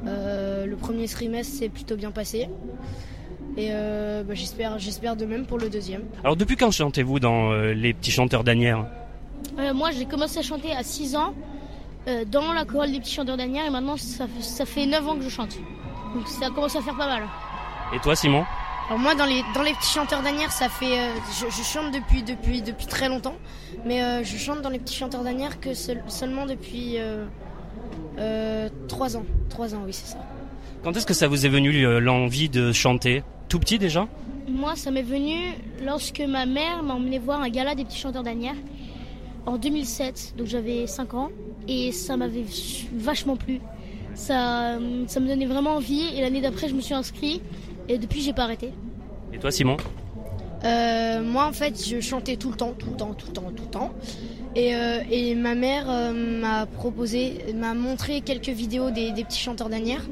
[0.08, 2.50] Euh, le premier trimestre s'est plutôt bien passé.
[3.58, 6.04] Et euh, bah, j'espère j'espère de même pour le deuxième.
[6.24, 8.86] Alors, depuis quand chantez-vous dans euh, Les Petits Chanteurs d'Anières?
[9.60, 11.34] Euh, moi, j'ai commencé à chanter à 6 ans
[12.08, 15.06] euh, dans la chorale des petits chanteurs d'Anières et maintenant ça, fait- ça fait 9
[15.08, 15.58] ans que je chante.
[16.16, 17.24] Donc ça commence à faire pas mal.
[17.94, 18.46] Et toi, Simon?
[18.92, 21.94] Alors moi dans les dans les petits chanteurs d'Anières ça fait euh, je, je chante
[21.94, 23.36] depuis depuis depuis très longtemps
[23.86, 27.24] mais euh, je chante dans les petits chanteurs d'Anières que seul- seulement depuis euh,
[28.18, 29.24] euh, 3 ans.
[29.48, 30.18] 3 ans oui c'est ça.
[30.84, 33.24] Quand est-ce que ça vous est venu euh, l'envie de chanter?
[33.48, 34.10] Tout petit déjà?
[34.50, 35.38] Moi, ça m'est venu
[35.86, 38.56] lorsque ma mère m'a emmené voir un gala des petits chanteurs d'Anières
[39.46, 40.34] en 2007.
[40.38, 41.30] Donc j'avais 5 ans
[41.66, 42.44] et ça m'avait
[42.94, 43.62] vachement plu.
[44.16, 44.78] Ça,
[45.08, 47.42] ça me donnait vraiment envie et l'année d'après, je me suis inscrit
[47.92, 48.72] et depuis, j'ai pas arrêté.
[49.34, 49.78] Et toi, Simon
[50.64, 53.52] Euh, moi, en fait, je chantais tout le temps, tout le temps, tout le temps,
[53.56, 53.92] tout le temps.
[54.56, 59.40] Et, euh, et ma mère euh, m'a proposé, m'a montré quelques vidéos des, des petits
[59.40, 60.06] chanteurs d'Anières.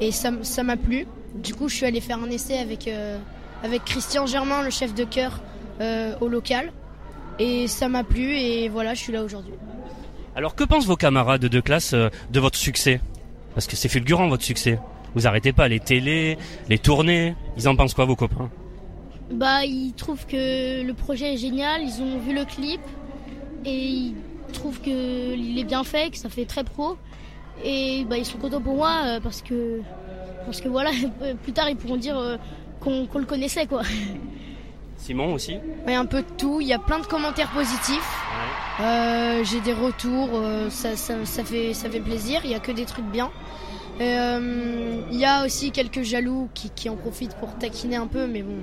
[0.00, 0.30] Et ça
[0.62, 1.06] m'a plu.
[1.34, 2.90] Du coup, je suis allée faire un essai avec,
[3.62, 5.40] avec Christian Germain, le chef de chœur,
[6.20, 6.72] au local.
[7.38, 9.54] Et ça m'a plu et voilà, je suis là aujourd'hui.
[10.34, 13.00] Alors, que pensent vos camarades de classe de votre succès?
[13.54, 14.78] Parce que c'est fulgurant, votre succès.
[15.16, 16.36] Vous arrêtez pas les télés,
[16.68, 17.34] les tournées.
[17.56, 18.50] Ils en pensent quoi, vos copains?
[19.30, 22.80] Bah, ils trouvent que le projet est génial, ils ont vu le clip
[23.64, 24.14] et ils
[24.52, 26.98] trouvent que il est bien fait, que ça fait très pro.
[27.64, 29.80] Et bah, ils sont contents pour moi euh, parce que
[30.44, 30.90] parce que voilà,
[31.42, 32.36] plus tard ils pourront dire euh,
[32.78, 33.82] qu'on le connaissait quoi.
[34.98, 35.56] Simon aussi?
[35.86, 36.60] Ouais, un peu de tout.
[36.60, 38.18] Il y a plein de commentaires positifs.
[38.80, 40.30] Euh, J'ai des retours.
[40.34, 42.40] euh, ça, ça, ça fait, ça fait plaisir.
[42.44, 43.30] Il y a que des trucs bien.
[43.98, 48.06] Et, euh, Il y a aussi quelques jaloux qui, qui en profitent pour taquiner un
[48.06, 48.56] peu, mais bon,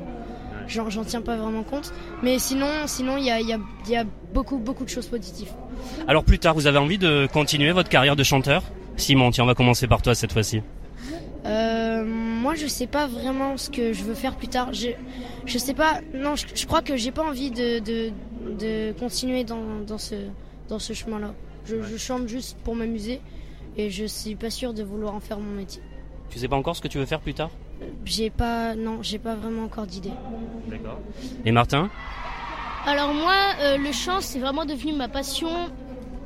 [0.67, 1.91] j'en j'en tiens pas vraiment compte.
[2.21, 4.89] Mais sinon, sinon il y a, il y, a, il y a beaucoup, beaucoup de
[4.89, 5.51] choses positives.
[6.07, 8.63] Alors, plus tard, vous avez envie de continuer votre carrière de chanteur?
[8.97, 10.61] Simon, tiens, on va commencer par toi cette fois-ci.
[11.45, 14.73] Euh, moi, je sais pas vraiment ce que je veux faire plus tard.
[14.73, 14.89] Je,
[15.45, 15.99] je sais pas.
[16.13, 18.11] Non, je, je crois que j'ai pas envie de, de,
[18.59, 20.15] de continuer dans, dans ce,
[20.69, 21.33] dans ce chemin-là.
[21.65, 23.19] Je, je chante juste pour m'amuser
[23.77, 25.81] et je suis pas sûre de vouloir en faire mon métier.
[26.29, 27.51] Tu sais pas encore ce que tu veux faire plus tard?
[28.05, 30.13] J'ai pas, non, j'ai pas vraiment encore d'idée.
[30.67, 30.99] D'accord.
[31.45, 31.89] Et Martin?
[32.85, 35.49] Alors moi, euh, le chant c'est vraiment devenu ma passion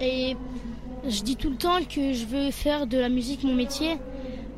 [0.01, 0.35] et
[1.07, 3.97] je dis tout le temps que je veux faire de la musique mon métier.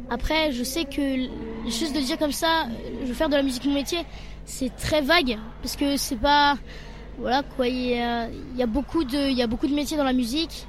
[0.10, 1.28] Après, je sais que
[1.68, 2.68] juste de dire comme ça, euh,
[3.02, 4.00] je veux faire de la musique mon métier,
[4.46, 6.58] c'est très vague parce que c'est pas
[7.18, 7.68] voilà quoi.
[7.68, 10.06] Il y a, il y a beaucoup de il y a beaucoup de métiers dans
[10.06, 10.66] la musique,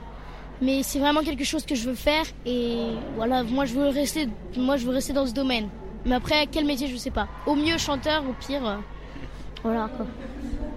[0.62, 2.76] mais c'est vraiment quelque chose que je veux faire et
[3.16, 3.42] voilà.
[3.42, 5.68] Moi, je veux rester moi je veux rester dans ce domaine.
[6.06, 7.28] Mais après, quel métier, je sais pas.
[7.46, 8.76] Au mieux chanteur, au pire, euh,
[9.62, 10.06] Voilà quoi.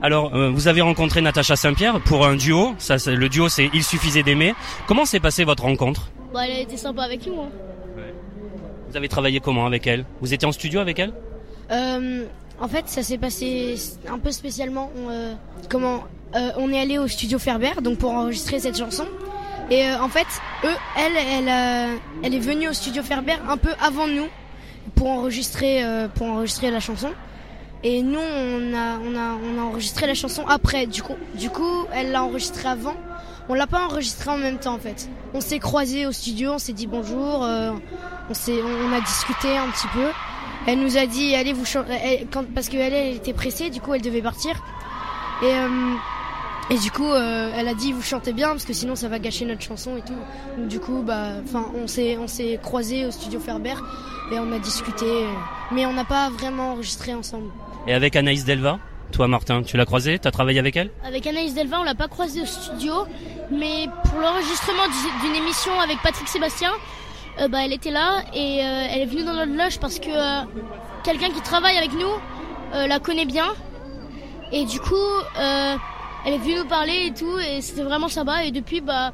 [0.02, 2.74] Alors, euh, vous avez rencontré Natacha Saint-Pierre pour un duo.
[2.78, 4.54] Ça, c'est- le duo, c'est Il suffisait d'aimer.
[4.86, 6.10] Comment s'est passée votre rencontre?
[6.34, 7.40] Bah, elle a été sympa avec nous.
[7.40, 7.50] Hein.
[8.90, 10.04] Vous avez travaillé comment avec elle?
[10.20, 11.14] Vous étiez en studio avec elle?
[11.72, 12.26] Euh,
[12.60, 13.76] en fait, ça s'est passé
[14.12, 14.92] un peu spécialement.
[14.98, 15.36] On,
[15.70, 16.04] comment
[16.58, 19.06] On est allé au studio Ferber, donc pour enregistrer cette chanson.
[19.70, 20.28] Et euh, en fait,
[20.66, 24.28] eux, elle, elle, euh, elle est venue au studio Ferber un peu avant nous
[24.96, 27.12] pour enregistrer, euh, pour enregistrer la chanson.
[27.84, 30.86] Et nous, on a, on a, on a enregistré la chanson après.
[30.86, 32.96] Du coup, du coup, elle l'a enregistrée avant.
[33.50, 35.10] On l'a pas enregistrée en même temps en fait.
[35.34, 37.72] On s'est croisés au studio, on s'est dit bonjour, euh,
[38.30, 40.08] on s'est, on, a discuté un petit peu.
[40.66, 44.02] Elle nous a dit allez vous elle- parce qu'elle elle était pressée, du coup elle
[44.02, 44.64] devait partir.
[45.42, 45.68] Et euh,
[46.70, 49.20] et du coup euh, elle a dit vous chantez bien parce que sinon ça va
[49.20, 50.14] gâcher notre chanson et tout.
[50.58, 53.76] Donc, du coup bah enfin on s'est on s'est croisés au studio Ferber
[54.32, 55.06] et on a discuté,
[55.72, 57.50] mais on n'a pas vraiment enregistré ensemble.
[57.88, 58.80] Et avec Anaïs Delva
[59.12, 60.18] Toi, Martin, tu l'as croisée?
[60.18, 60.90] T'as travaillé avec elle?
[61.06, 62.94] Avec Anaïs Delva, on l'a pas croisée au studio,
[63.52, 66.72] mais pour l'enregistrement du- d'une émission avec Patrick Sébastien,
[67.40, 70.08] euh, bah, elle était là et euh, elle est venue dans notre loge parce que
[70.10, 70.44] euh,
[71.04, 72.14] quelqu'un qui travaille avec nous
[72.74, 73.50] euh, la connaît bien.
[74.52, 74.96] Et du coup,
[75.40, 75.76] euh,
[76.26, 78.46] elle est venue nous parler et tout, et c'était vraiment sympa.
[78.46, 79.14] Et depuis, bah,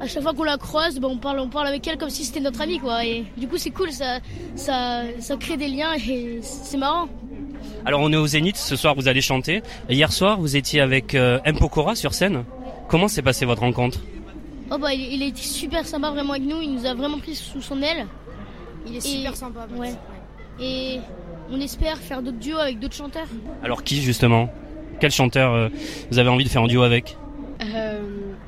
[0.00, 2.24] à chaque fois qu'on la croise, bah, on parle, on parle avec elle comme si
[2.24, 3.04] c'était notre amie, quoi.
[3.04, 4.18] Et du coup, c'est cool, ça,
[4.56, 7.08] ça, ça crée des liens et c'est marrant.
[7.84, 8.56] Alors, on est au Zénith.
[8.56, 9.62] Ce soir, vous allez chanter.
[9.88, 11.58] Et hier soir, vous étiez avec euh, M.
[11.58, 12.44] Pokora sur scène.
[12.88, 14.00] Comment s'est passée votre rencontre?
[14.70, 16.60] Oh bah, il, il a été super sympa vraiment avec nous.
[16.60, 18.06] Il nous a vraiment pris sous son aile.
[18.86, 19.66] Il est Et- super sympa.
[19.76, 19.94] Ouais.
[20.60, 20.98] Et
[21.50, 23.26] on espère faire d'autres duos avec d'autres chanteurs.
[23.62, 24.50] Alors, qui justement?
[25.00, 25.68] Quel chanteur euh,
[26.10, 27.16] vous avez envie de faire un duo avec?
[27.62, 28.00] Euh,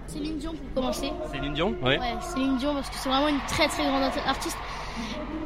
[0.07, 1.11] Céline Dion pour commencer.
[1.33, 1.99] Céline Dion Ouais.
[1.99, 4.57] Ouais, Céline Dion parce que c'est vraiment une très très grande art- artiste.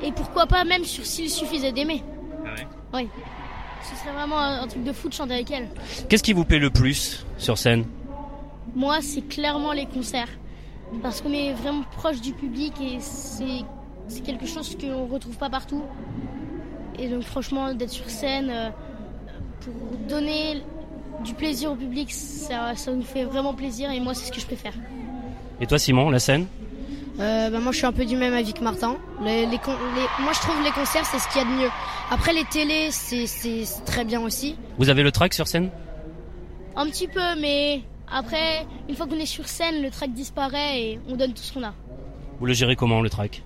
[0.03, 2.03] Et pourquoi pas même sur S'il suffisait d'aimer.
[2.93, 3.07] ouais.
[3.83, 5.69] Ce serait vraiment un, un truc de fou de chanter avec elle.
[6.09, 7.85] Qu'est-ce qui vous plaît le plus sur scène?
[8.75, 10.29] Moi, c'est clairement les concerts.
[11.03, 13.63] Parce qu'on est vraiment proche du public et c'est
[14.09, 15.83] c'est quelque chose qu'on retrouve pas partout.
[16.99, 18.71] Et donc franchement, d'être sur scène euh,
[19.61, 19.75] pour
[20.09, 20.63] donner
[21.25, 24.41] du plaisir au public, ça, ça nous fait vraiment plaisir et moi, c'est ce que
[24.41, 24.75] je préfère.
[25.61, 26.47] Et toi, Simon, la scène
[27.19, 28.97] Euh, bah moi je suis un peu du même avis que Martin.
[29.25, 31.55] Les, les, con- les- moi je trouve les concerts c'est ce qu'il y a de
[31.63, 31.71] mieux.
[32.11, 33.25] Après les télés c'est
[33.87, 34.55] très bien aussi.
[34.77, 35.71] Vous avez le track sur scène
[36.77, 37.81] Un petit peu, mais
[38.13, 41.55] après, une fois qu'on est sur scène, le track disparaît et on donne tout ce
[41.55, 41.73] qu'on a.
[42.39, 43.43] Vous le gérez comment, le track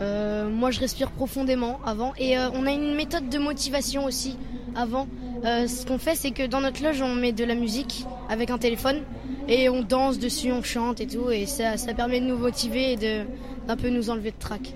[0.00, 4.36] Euh, moi je respire profondément avant et euh, on a une méthode de motivation aussi
[4.74, 5.06] avant.
[5.46, 8.50] Euh, ce qu'on fait c'est que dans notre loge on met de la musique avec
[8.50, 9.02] un téléphone
[9.48, 12.92] et on danse dessus, on chante et tout et ça ça permet de nous motiver
[12.92, 13.24] et de
[13.66, 14.74] d'un peu nous enlever de trac.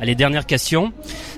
[0.00, 0.92] Allez, dernière question.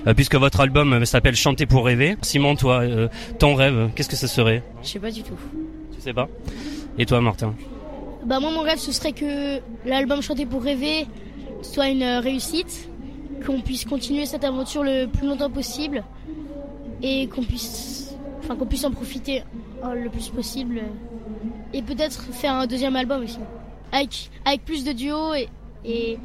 [0.07, 2.17] Euh, puisque votre album euh, s'appelle Chanter pour rêver.
[2.21, 3.07] Simon, toi, euh,
[3.39, 4.63] ton rêve, qu'est-ce que ça serait?
[4.83, 5.37] Je sais pas du tout.
[5.93, 6.27] Tu sais pas?
[6.97, 7.55] Et toi, Martin?
[8.25, 11.07] Bah moi, mon rêve, ce serait que l'album Chanter pour rêver
[11.61, 12.89] soit une réussite,
[13.45, 16.03] qu'on puisse continuer cette aventure le plus longtemps possible
[17.01, 18.00] et qu'on puisse,
[18.43, 19.43] enfin qu'on puisse en profiter
[19.83, 20.81] euh, le plus possible
[21.73, 23.39] et peut-être faire un deuxième album aussi,
[23.91, 25.47] avec avec plus de duos et
[25.85, 26.17] et,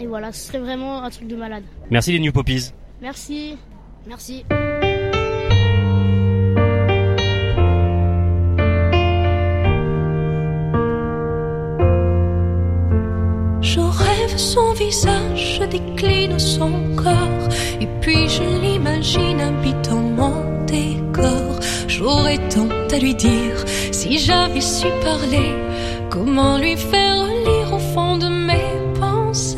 [0.00, 1.64] et voilà, ce serait vraiment un truc de malade.
[1.90, 2.70] Merci les New Poppies.
[3.00, 3.56] Merci.
[4.06, 4.44] Merci.
[13.60, 17.48] Je rêve son visage, je décline son corps,
[17.80, 20.51] et puis je l'imagine habitant mon
[22.02, 25.52] J'aurais tant à lui dire si j'avais su parler,
[26.10, 29.56] comment lui faire lire au fond de mes pensées?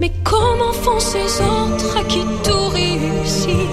[0.00, 3.68] Mais comment font ces autres à qui tout réussit?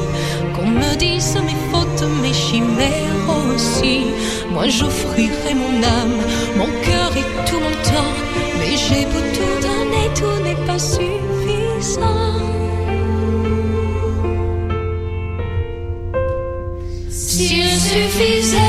[0.53, 4.07] Qu'on me dise mes fautes, mes chimères aussi.
[4.51, 6.19] Moi j'offrirai mon âme,
[6.57, 8.15] mon cœur et tout mon temps.
[8.59, 12.22] Mais j'ai beau tout donner, tout n'est pas suffisant
[17.93, 18.62] S'il suffisait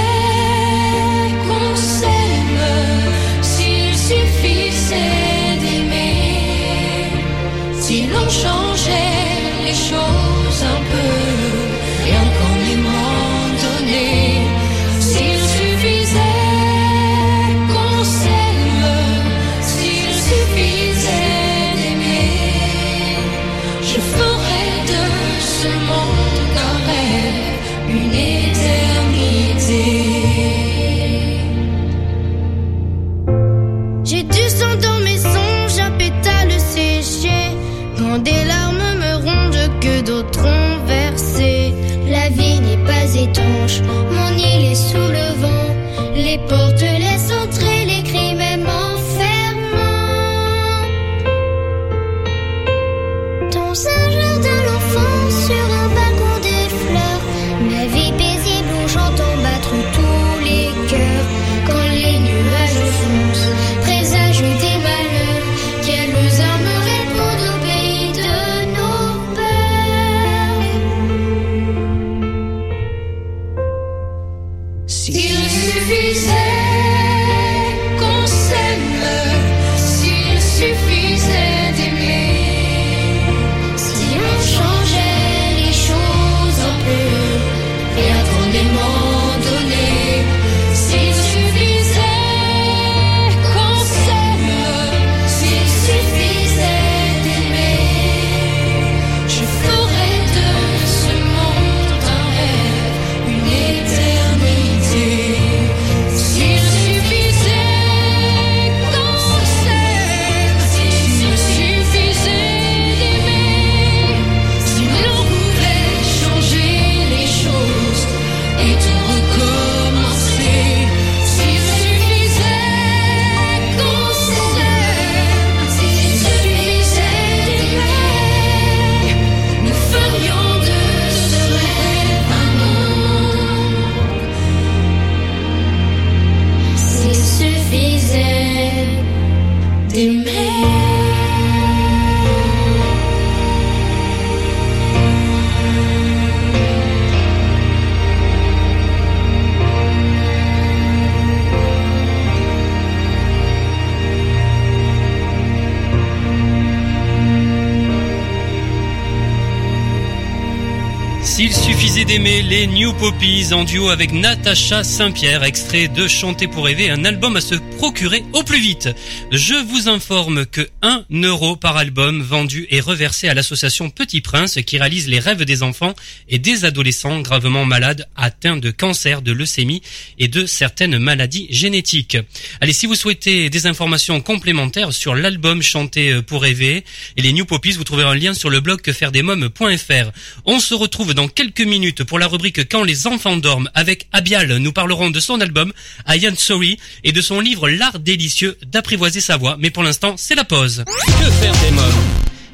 [162.54, 167.34] les New Poppies en duo avec Natacha Saint-Pierre, extrait de Chanter pour rêver, un album
[167.34, 168.90] à se procurer au plus vite.
[169.32, 174.60] Je vous informe que 1 euro par album vendu est reversé à l'association Petit Prince
[174.64, 175.96] qui réalise les rêves des enfants
[176.28, 179.82] et des adolescents gravement malades atteints de cancer, de leucémie
[180.20, 182.18] et de certaines maladies génétiques.
[182.60, 186.84] Allez, si vous souhaitez des informations complémentaires sur l'album Chanter pour rêver
[187.16, 190.12] et les New Poppies, vous trouverez un lien sur le blog quefairedesmoms.fr.
[190.44, 194.58] On se retrouve dans quelques minutes pour la rubrique Quand les enfants dorment avec Abial.
[194.58, 195.72] Nous parlerons de son album
[196.08, 199.56] I Am Sorry et de son livre L'art délicieux d'apprivoiser sa voix.
[199.58, 200.84] Mais pour l'instant, c'est la pause.
[200.86, 202.04] Que faire des mômes?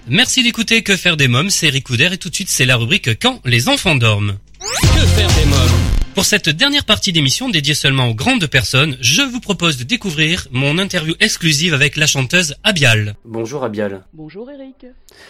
[0.09, 2.77] Merci d'écouter Que faire des mômes, c'est Eric Couder et tout de suite c'est la
[2.77, 4.37] rubrique Quand les enfants dorment.
[4.61, 5.80] Que faire des mômes?
[6.21, 10.49] Pour cette dernière partie d'émission dédiée seulement aux grandes personnes, je vous propose de découvrir
[10.51, 13.15] mon interview exclusive avec la chanteuse Abial.
[13.25, 14.05] Bonjour Abial.
[14.13, 14.85] Bonjour Eric.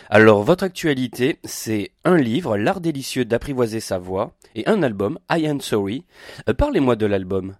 [0.08, 5.46] Alors, votre actualité, c'est un livre, L'art délicieux d'apprivoiser sa voix, et un album, I
[5.46, 6.02] Am Sorry.
[6.48, 7.54] Euh, Parlez-moi de l'album.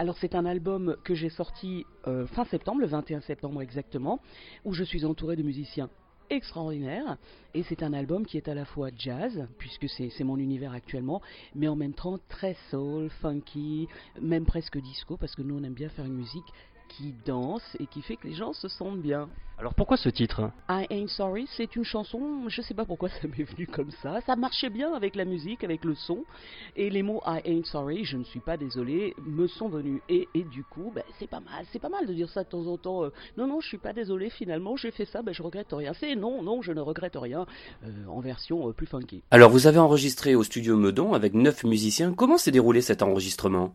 [0.00, 4.20] Alors c'est un album que j'ai sorti euh, fin septembre, le 21 septembre exactement,
[4.64, 5.90] où je suis entouré de musiciens
[6.30, 7.16] extraordinaires.
[7.54, 11.22] Et c'est un album qui est à la fois jazz, puisque c'est mon univers actuellement,
[11.54, 13.88] mais en même temps très soul, funky,
[14.20, 16.52] même presque disco, parce que nous on aime bien faire une musique
[16.96, 19.28] qui danse et qui fait que les gens se sentent bien.
[19.56, 20.50] Alors pourquoi ce titre?
[20.68, 24.20] I Ain't Sorry, c'est une chanson, je sais pas pourquoi ça m'est venu comme ça,
[24.22, 26.24] ça marchait bien avec la musique, avec le son,
[26.76, 30.28] et les mots I Ain't Sorry, je ne suis pas désolé, me sont venus, et,
[30.34, 32.66] et du coup, ben, c'est pas mal, c'est pas mal de dire ça de temps
[32.66, 35.42] en temps, euh, non, non, je suis pas désolé, finalement, j'ai fait ça, ben, je
[35.42, 37.46] regrette rien, c'est non, non, je ne regrette rien,
[37.84, 39.22] euh, en version euh, plus funky.
[39.30, 42.12] Alors vous avez enregistré au studio Meudon avec neuf musiciens.
[42.12, 43.74] Comment s'est déroulé cet enregistrement?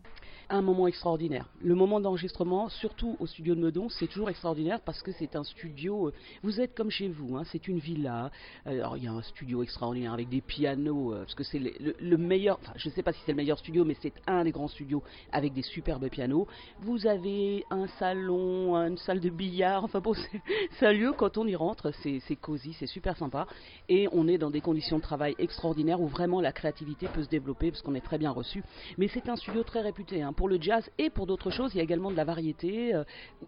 [0.50, 1.46] Un moment extraordinaire.
[1.62, 5.44] Le moment d'enregistrement, surtout au studio de Meudon, c'est toujours extraordinaire parce que c'est un
[5.44, 6.08] studio.
[6.08, 8.30] euh, Vous êtes comme chez vous, hein, c'est une villa.
[8.66, 11.72] Alors il y a un studio extraordinaire avec des pianos, euh, parce que c'est le,
[11.80, 12.58] le- le meilleur.
[12.62, 14.68] Enfin, je ne sais pas si c'est le meilleur studio, mais c'est un des grands
[14.68, 16.46] studios avec des superbes pianos.
[16.80, 19.84] Vous avez un salon, une salle de billard.
[19.84, 20.14] Enfin bon,
[20.78, 23.46] c'est un lieu quand on y rentre, c'est c'est cosy, c'est super sympa.
[23.88, 27.28] Et on est dans des conditions de travail extraordinaires où vraiment la créativité peut se
[27.28, 28.62] développer parce qu'on est très bien reçu.
[28.98, 31.72] Mais c'est un studio très réputé hein, pour le jazz et pour d'autres choses.
[31.74, 33.04] Il y a également de la variété euh,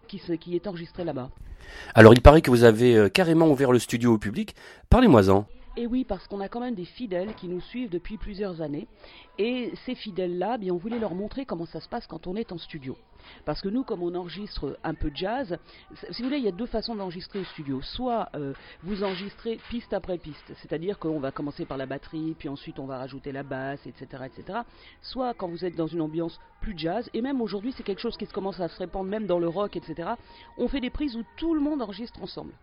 [0.07, 0.21] qui,
[0.53, 1.31] est enregistrée là-bas.
[1.95, 4.53] Alors il paraît que vous avez euh, carrément ouvert le studio au public.
[4.91, 5.47] Parlez-moi-en.
[5.75, 8.87] Et oui, parce qu'on a quand même des fidèles qui nous suivent depuis plusieurs années.
[9.39, 12.51] Et ces fidèles-là, bien, on voulait leur montrer comment ça se passe quand on est
[12.51, 12.95] en studio.
[13.45, 15.57] Parce que nous, comme on enregistre un peu de jazz,
[16.11, 17.81] si vous voulez, il y a deux façons d'enregistrer au studio.
[17.81, 18.53] Soit euh,
[18.83, 22.85] vous enregistrez piste après piste, c'est-à-dire qu'on va commencer par la batterie, puis ensuite on
[22.85, 24.59] va rajouter la basse, etc., etc.
[25.01, 28.17] Soit quand vous êtes dans une ambiance plus jazz, et même aujourd'hui c'est quelque chose
[28.17, 30.11] qui commence à se répandre même dans le rock, etc.
[30.57, 32.53] On fait des prises où tout le monde enregistre ensemble.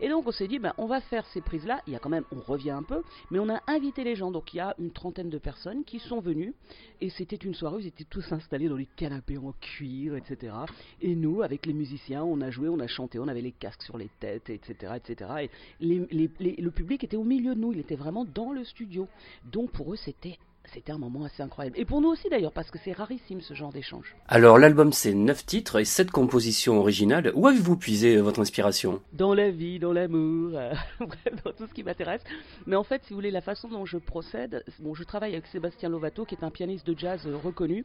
[0.00, 1.82] Et donc on s'est dit, ben, on va faire ces prises-là.
[1.86, 4.30] Il y a quand même, on revient un peu, mais on a invité les gens.
[4.30, 6.54] Donc il y a une trentaine de personnes qui sont venues.
[7.00, 10.54] Et c'était une soirée ils étaient tous installés dans les canapés en cuir, etc.
[11.00, 13.82] Et nous, avec les musiciens, on a joué, on a chanté, on avait les casques
[13.82, 14.94] sur les têtes, etc.
[14.96, 15.48] etc.
[15.48, 19.08] Et le public était au milieu de nous, il était vraiment dans le studio.
[19.44, 20.38] Donc pour eux, c'était...
[20.66, 21.76] C'était un moment assez incroyable.
[21.78, 24.14] Et pour nous aussi d'ailleurs, parce que c'est rarissime ce genre d'échange.
[24.28, 27.32] Alors l'album c'est neuf titres et sept compositions originales.
[27.34, 29.00] Où avez-vous puisé euh, votre inspiration?
[29.12, 30.72] Dans la vie, dans l'amour, euh,
[31.44, 32.22] dans tout ce qui m'intéresse.
[32.66, 35.46] Mais en fait, si vous voulez, la façon dont je procède, bon, je travaille avec
[35.46, 37.84] Sébastien Lovato, qui est un pianiste de jazz euh, reconnu,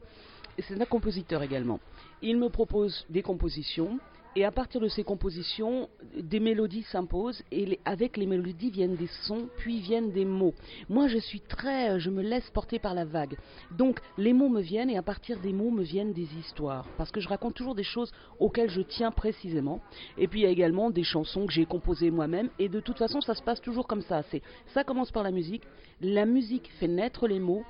[0.58, 1.80] et c'est un compositeur également.
[2.22, 4.00] Il me propose des compositions,
[4.36, 9.10] et à partir de ces compositions, des mélodies s'imposent, et avec les mélodies viennent des
[9.24, 10.54] sons, puis viennent des mots.
[10.90, 13.38] Moi, je suis très, euh, je me laisse porter par la vague.
[13.72, 17.12] Donc, les mots me viennent, et à partir des mots me viennent des histoires, parce
[17.12, 19.80] que je raconte toujours des choses auxquelles je tiens précisément.
[20.18, 22.50] Et puis il y a également des chansons que j'ai composées moi-même.
[22.60, 24.24] Et de toute façon, ça se passe toujours comme ça.
[24.32, 24.42] C'est
[24.74, 25.64] ça commence par la musique.
[26.02, 27.64] La musique fait naître les mots.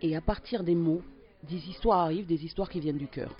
[0.00, 1.02] Et à partir des mots,
[1.48, 3.30] des histoires arrivent, des histoires qui viennent du cœur.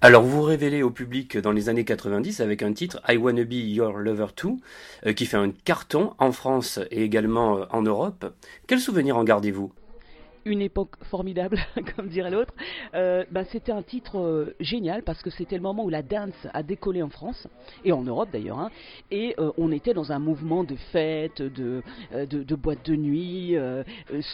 [0.00, 3.52] Alors vous révélez au public dans les années 90 avec un titre I Wanna Be
[3.52, 4.58] Your Lover Too
[5.06, 8.34] euh, qui fait un carton en France et également euh, en Europe.
[8.66, 9.72] Quel souvenir en gardez-vous?
[10.46, 11.58] Une époque formidable,
[11.96, 12.54] comme dirait l'autre.
[12.94, 16.34] Euh, bah, c'était un titre euh, génial parce que c'était le moment où la dance
[16.54, 17.46] a décollé en France
[17.84, 18.58] et en Europe d'ailleurs.
[18.58, 18.70] hein.
[19.10, 21.82] et euh, on était dans un mouvement de fête, de,
[22.14, 23.54] euh, de, de boîte de nuit.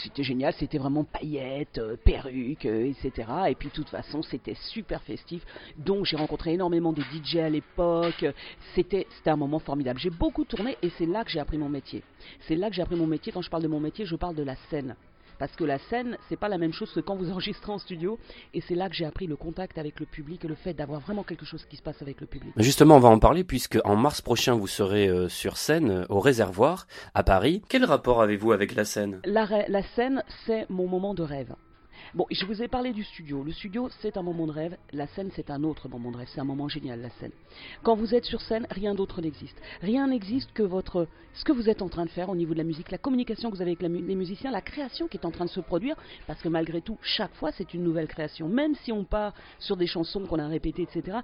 [0.04, 3.11] c'était génial, c'était vraiment paillettes, perruques, etc.
[3.48, 5.44] Et puis de toute façon, c'était super festif.
[5.76, 8.24] Donc j'ai rencontré énormément de DJ à l'époque.
[8.74, 9.98] C'était c'était un moment formidable.
[9.98, 12.02] J'ai beaucoup tourné et c'est là que j'ai appris mon métier.
[12.46, 13.32] C'est là que j'ai appris mon métier.
[13.32, 14.94] Quand je parle de mon métier, je parle de la scène.
[15.39, 18.18] Parce que la scène, c'est pas la même chose que quand vous enregistrez en studio.
[18.55, 21.01] Et c'est là que j'ai appris le contact avec le public et le fait d'avoir
[21.01, 22.53] vraiment quelque chose qui se passe avec le public.
[22.57, 26.05] Justement, on va en parler puisque en mars prochain, vous serez euh, sur scène euh,
[26.09, 27.62] au Réservoir à Paris.
[27.68, 29.20] Quel rapport avez-vous avec la scène?
[29.24, 29.47] La,
[29.95, 31.55] scène, c'est mon moment de rêve.
[32.14, 33.42] Bon, je vous ai parlé du studio.
[33.42, 34.76] Le studio, c'est un moment de rêve.
[34.92, 36.28] La scène, c'est un autre moment de rêve.
[36.32, 37.32] C'est un moment génial, la scène.
[37.82, 39.61] Quand vous êtes sur scène, rien d'autre n'existe.
[39.82, 42.59] Rien n'existe que votre, ce que vous êtes en train de faire au niveau de
[42.59, 45.30] la musique, la communication que vous avez avec les musiciens, la création qui est en
[45.30, 45.96] train de se produire.
[46.26, 48.48] Parce que malgré tout, chaque fois, c'est une nouvelle création.
[48.48, 51.18] Même si on part sur des chansons qu'on a répétées, etc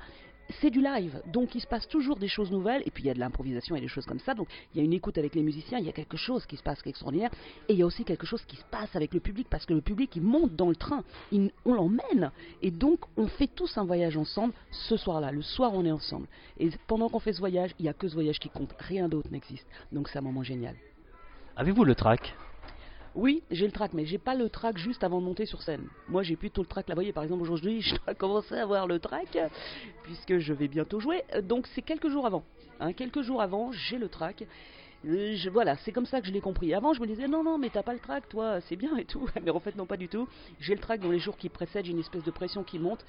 [0.60, 3.10] c'est du live, donc il se passe toujours des choses nouvelles, et puis il y
[3.10, 5.34] a de l'improvisation et des choses comme ça, donc il y a une écoute avec
[5.34, 7.30] les musiciens, il y a quelque chose qui se passe qui est extraordinaire,
[7.68, 9.74] et il y a aussi quelque chose qui se passe avec le public, parce que
[9.74, 11.04] le public il monte dans le train,
[11.64, 12.30] on l'emmène,
[12.60, 16.26] et donc on fait tous un voyage ensemble ce soir-là, le soir on est ensemble,
[16.58, 19.08] et pendant qu'on fait ce voyage, il n'y a que ce voyage qui compte, rien
[19.08, 20.76] d'autre n'existe, donc c'est un moment génial.
[21.56, 22.34] Avez-vous le track
[23.14, 25.82] Oui, j'ai le track, mais j'ai pas le track juste avant de monter sur scène.
[26.08, 26.94] Moi, j'ai plutôt le track là.
[26.94, 29.36] Vous voyez, par exemple, aujourd'hui, je dois commencer à avoir le track,
[30.02, 31.22] puisque je vais bientôt jouer.
[31.34, 32.42] Euh, Donc, c'est quelques jours avant.
[32.80, 34.44] Hein, quelques jours avant, j'ai le track.
[35.04, 36.72] Euh, je- voilà, c'est comme ça que je l'ai compris.
[36.72, 39.04] Avant, je me disais, non, non, mais t'as pas le track, toi, c'est bien et
[39.04, 39.28] tout.
[39.44, 40.26] Mais en fait, non, pas du tout.
[40.60, 43.04] J'ai le track dans les jours qui précèdent, j'ai une espèce de pression qui monte.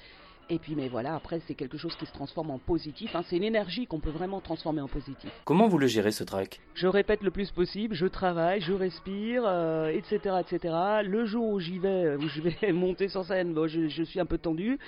[0.50, 3.14] Et puis, mais voilà, après, c'est quelque chose qui se transforme en positif.
[3.16, 3.22] hein.
[3.28, 5.30] C'est une énergie qu'on peut vraiment transformer en positif.
[5.46, 9.42] Comment vous le gérez ce track Je répète le plus possible, je travaille, je respire,
[9.46, 10.74] euh, etc., etc.
[11.04, 14.20] Le jour où j'y vais, où je vais monter sur scène, bon, je, je suis
[14.20, 14.78] un peu tendu.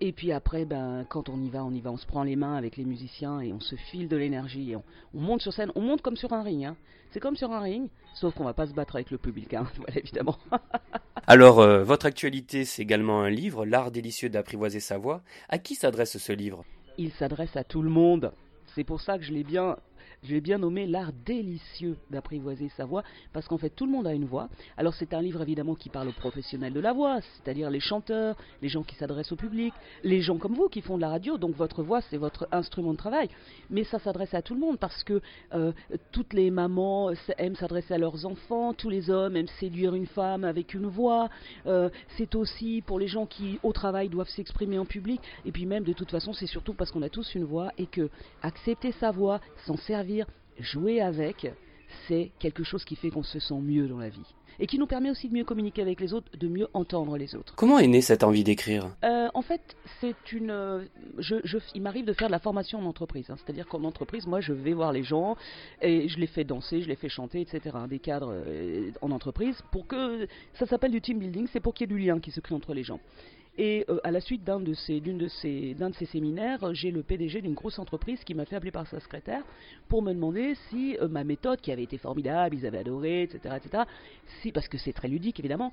[0.00, 2.36] Et puis après, ben, quand on y va, on y va, on se prend les
[2.36, 4.72] mains avec les musiciens et on se file de l'énergie.
[4.72, 4.82] Et on,
[5.14, 6.64] on monte sur scène, on monte comme sur un ring.
[6.64, 6.76] hein.
[7.10, 9.66] C'est comme sur un ring, sauf qu'on va pas se battre avec le public, hein,
[9.76, 10.38] voilà, évidemment.
[11.26, 15.22] Alors, euh, votre actualité, c'est également un livre, L'art délicieux d'apprivoiser sa voix.
[15.48, 16.64] À qui s'adresse ce livre?
[16.98, 18.32] Il s'adresse à tout le monde.
[18.74, 19.76] C'est pour ça que je l'ai bien,
[20.26, 23.02] je l'ai bien nommé l'art délicieux d'apprivoiser sa voix,
[23.32, 24.48] parce qu'en fait tout le monde a une voix.
[24.76, 28.36] Alors c'est un livre évidemment qui parle aux professionnels de la voix, c'est-à-dire les chanteurs,
[28.62, 29.72] les gens qui s'adressent au public,
[30.02, 32.92] les gens comme vous qui font de la radio, donc votre voix c'est votre instrument
[32.92, 33.28] de travail.
[33.70, 35.20] Mais ça s'adresse à tout le monde parce que
[35.54, 35.72] euh,
[36.12, 40.06] toutes les mamans s- aiment s'adresser à leurs enfants, tous les hommes aiment séduire une
[40.06, 41.28] femme avec une voix.
[41.66, 45.20] Euh, c'est aussi pour les gens qui au travail doivent s'exprimer en public.
[45.44, 47.86] Et puis même de toute façon c'est surtout parce qu'on a tous une voix et
[47.86, 48.08] que
[48.42, 50.15] accepter sa voix, s'en servir,
[50.58, 51.50] jouer avec,
[52.08, 54.34] c'est quelque chose qui fait qu'on se sent mieux dans la vie.
[54.58, 57.34] Et qui nous permet aussi de mieux communiquer avec les autres, de mieux entendre les
[57.34, 57.54] autres.
[57.56, 58.88] Comment est née cette envie d'écrire?
[59.04, 59.60] Euh, en fait,
[60.00, 60.88] c'est une.
[61.18, 63.28] Je, je- il m'arrive de faire de la formation en entreprise.
[63.28, 63.36] hein.
[63.36, 65.36] C'est-à-dire qu'en entreprise, moi, je vais voir les gens
[65.82, 67.76] et je les fais danser, je les fais chanter, etc.
[67.86, 71.46] Des cadres euh, en entreprise pour que ça s'appelle du team building.
[71.52, 72.98] C'est pour qu'il y ait du lien qui se crée entre les gens.
[73.58, 76.62] Et euh, à la suite d'un de ces, d'une de ces, d'un de ces séminaires,
[76.62, 79.42] euh, j'ai le PDG d'une grosse entreprise qui m'a fait appeler par sa secrétaire
[79.88, 83.56] pour me demander si euh, ma méthode, qui avait été formidable, ils avaient adoré, etc.,
[83.56, 83.84] etc.,
[84.42, 85.72] si, parce que c'est très ludique évidemment,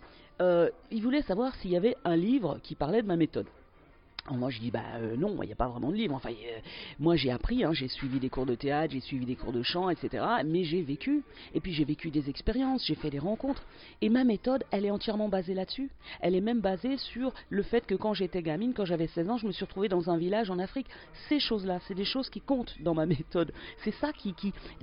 [0.91, 3.47] il voulait savoir s'il y avait un livre qui parlait de ma méthode.
[4.31, 6.15] Moi je dis bah euh, non, il n'y a pas vraiment de livre.
[6.15, 6.59] Enfin, euh,
[6.97, 9.61] moi j'ai appris, hein, j'ai suivi des cours de théâtre, j'ai suivi des cours de
[9.63, 10.23] chant, etc.
[10.45, 11.23] Mais j'ai vécu.
[11.53, 13.63] Et puis j'ai vécu des expériences, j'ai fait des rencontres.
[14.01, 15.89] Et ma méthode, elle est entièrement basée là-dessus.
[16.21, 19.37] Elle est même basée sur le fait que quand j'étais gamine, quand j'avais 16 ans,
[19.37, 20.87] je me suis retrouvée dans un village en Afrique.
[21.27, 23.51] Ces choses-là, c'est des choses qui comptent dans ma méthode.
[23.83, 24.33] C'est ça qui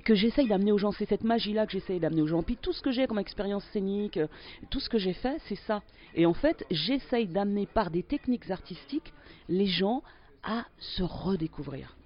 [0.04, 0.92] que j'essaye d'amener aux gens.
[0.92, 2.42] C'est cette magie-là que j'essaye d'amener aux gens.
[2.42, 4.26] Puis tout ce que j'ai comme expérience scénique, euh,
[4.68, 5.82] tout ce que j'ai fait, c'est ça.
[6.14, 9.14] Et en fait, j'essaye d'amener par des techniques artistiques
[9.48, 10.02] les gens
[10.42, 11.96] à se redécouvrir.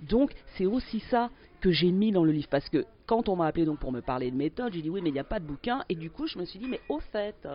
[0.00, 1.30] Donc c'est aussi ça
[1.60, 2.48] que j'ai mis dans le livre.
[2.48, 5.10] Parce que quand on m'a appelé pour me parler de méthode, j'ai dit oui mais
[5.10, 5.84] il n'y a pas de bouquin.
[5.88, 7.48] Et du coup je me suis dit mais au fait,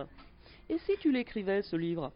[0.68, 2.12] et si tu l'écrivais ce livre?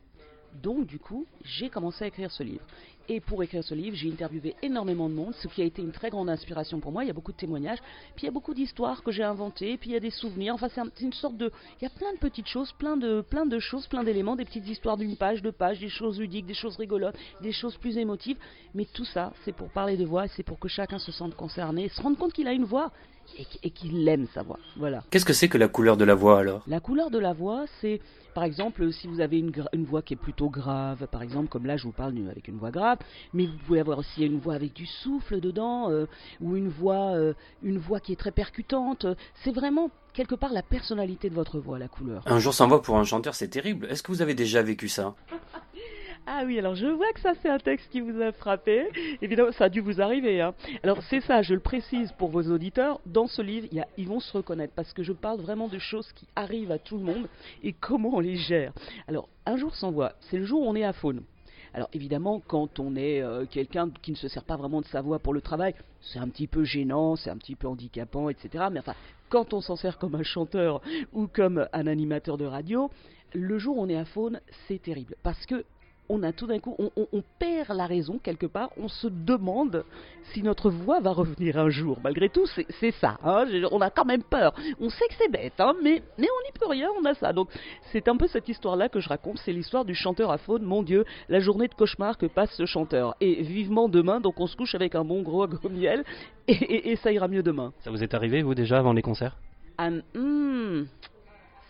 [0.63, 2.65] Donc du coup j'ai commencé à écrire ce livre.
[3.07, 5.93] Et pour écrire ce livre, j'ai interviewé énormément de monde, ce qui a été une
[5.93, 7.05] très grande inspiration pour moi.
[7.05, 7.77] Il y a beaucoup de témoignages,
[8.17, 10.55] puis il y a beaucoup d'histoires que j'ai inventées, puis il y a des souvenirs.
[10.55, 11.53] Enfin, c'est un- c'est une sorte de.
[11.83, 14.47] Il y a plein de petites choses, plein de, plein de choses, plein d'éléments, des
[14.47, 17.99] petites histoires d'une page, deux pages, des choses ludiques, des choses rigolotes, des choses plus
[17.99, 18.39] émotives.
[18.75, 21.91] Mais tout ça, c'est pour parler de voix, c'est pour que chacun se sente concerné,
[21.91, 22.91] se rende compte qu'il a une voix
[23.39, 24.59] et, et qu'il aime sa voix.
[24.77, 25.05] Voilà.
[25.11, 26.63] Qu'est-ce que c'est que la couleur de la voix alors?
[26.67, 28.01] La couleur de la voix, c'est
[28.35, 31.77] par exemple si vous avez une, voix qui est plutôt grave, par exemple comme là
[31.77, 32.99] je vous parle avec une voix grave,
[33.33, 36.07] mais vous pouvez avoir aussi une voix avec du souffle dedans, euh,
[36.41, 39.07] ou une voix, euh, une voix qui est très percutante.
[39.43, 42.23] C'est vraiment quelque part la personnalité de votre voix, la couleur.
[42.27, 43.87] Un jour sans voix pour un chanteur, c'est terrible.
[43.87, 45.15] Est-ce que vous avez déjà vécu ça?
[46.27, 48.89] Ah oui, alors je vois que ça c'est un texte qui vous a frappé.
[49.21, 50.41] Évidemment, ça a dû vous arriver.
[50.41, 50.55] Hein.
[50.83, 52.99] Alors c'est ça, je le précise pour vos auditeurs.
[53.05, 55.79] Dans ce livre, y a- ils vont se reconnaître parce que je parle vraiment de
[55.79, 57.29] choses qui arrivent à tout le monde
[57.63, 58.73] et comment on les gère.
[59.07, 61.23] Alors, un jour sans voix, c'est le jour où on est à faune.
[61.75, 65.03] Alors évidemment, quand on est euh, quelqu'un qui ne se sert pas vraiment de sa
[65.03, 68.67] voix pour le travail, c'est un petit peu gênant, c'est un petit peu handicapant, etc.
[68.73, 68.95] Mais enfin,
[69.29, 70.81] quand on s'en sert comme un chanteur
[71.13, 72.91] ou comme un animateur de radio,
[73.35, 75.17] le jour où on est à faune, c'est terrible.
[75.25, 75.65] Parce que
[76.09, 79.07] on a tout d'un coup, on, on- on perd la raison quelque part, on se
[79.09, 79.85] demande
[80.33, 81.99] si notre voix va revenir un jour.
[82.05, 83.17] Malgré tout, c'est ça.
[83.25, 83.45] hein.
[83.73, 84.55] On a quand même peur.
[84.81, 87.33] On sait que c'est bête, hein, mais, mais on n'y peut rien, on a ça.
[87.33, 87.49] Donc
[87.93, 89.39] c'est un peu cette histoire-là que je raconte.
[89.39, 90.63] C'est l'histoire du chanteur à faune.
[90.63, 93.15] Mon Dieu, la journée de cauchemar que passe ce chanteur.
[93.21, 96.05] Et vivement demain, donc on se couche avec un bon gros au miel
[96.49, 97.73] et, et- et ça ira mieux demain.
[97.81, 99.37] Ça vous est arrivé, vous, déjà, avant les concerts?
[99.79, 100.85] Ah, hmm,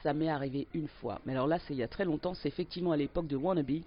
[0.05, 1.19] ça m'est arrivé une fois.
[1.25, 2.35] Mais alors là, c'est il y a très longtemps.
[2.35, 3.81] C'est effectivement à l'époque de Wannabe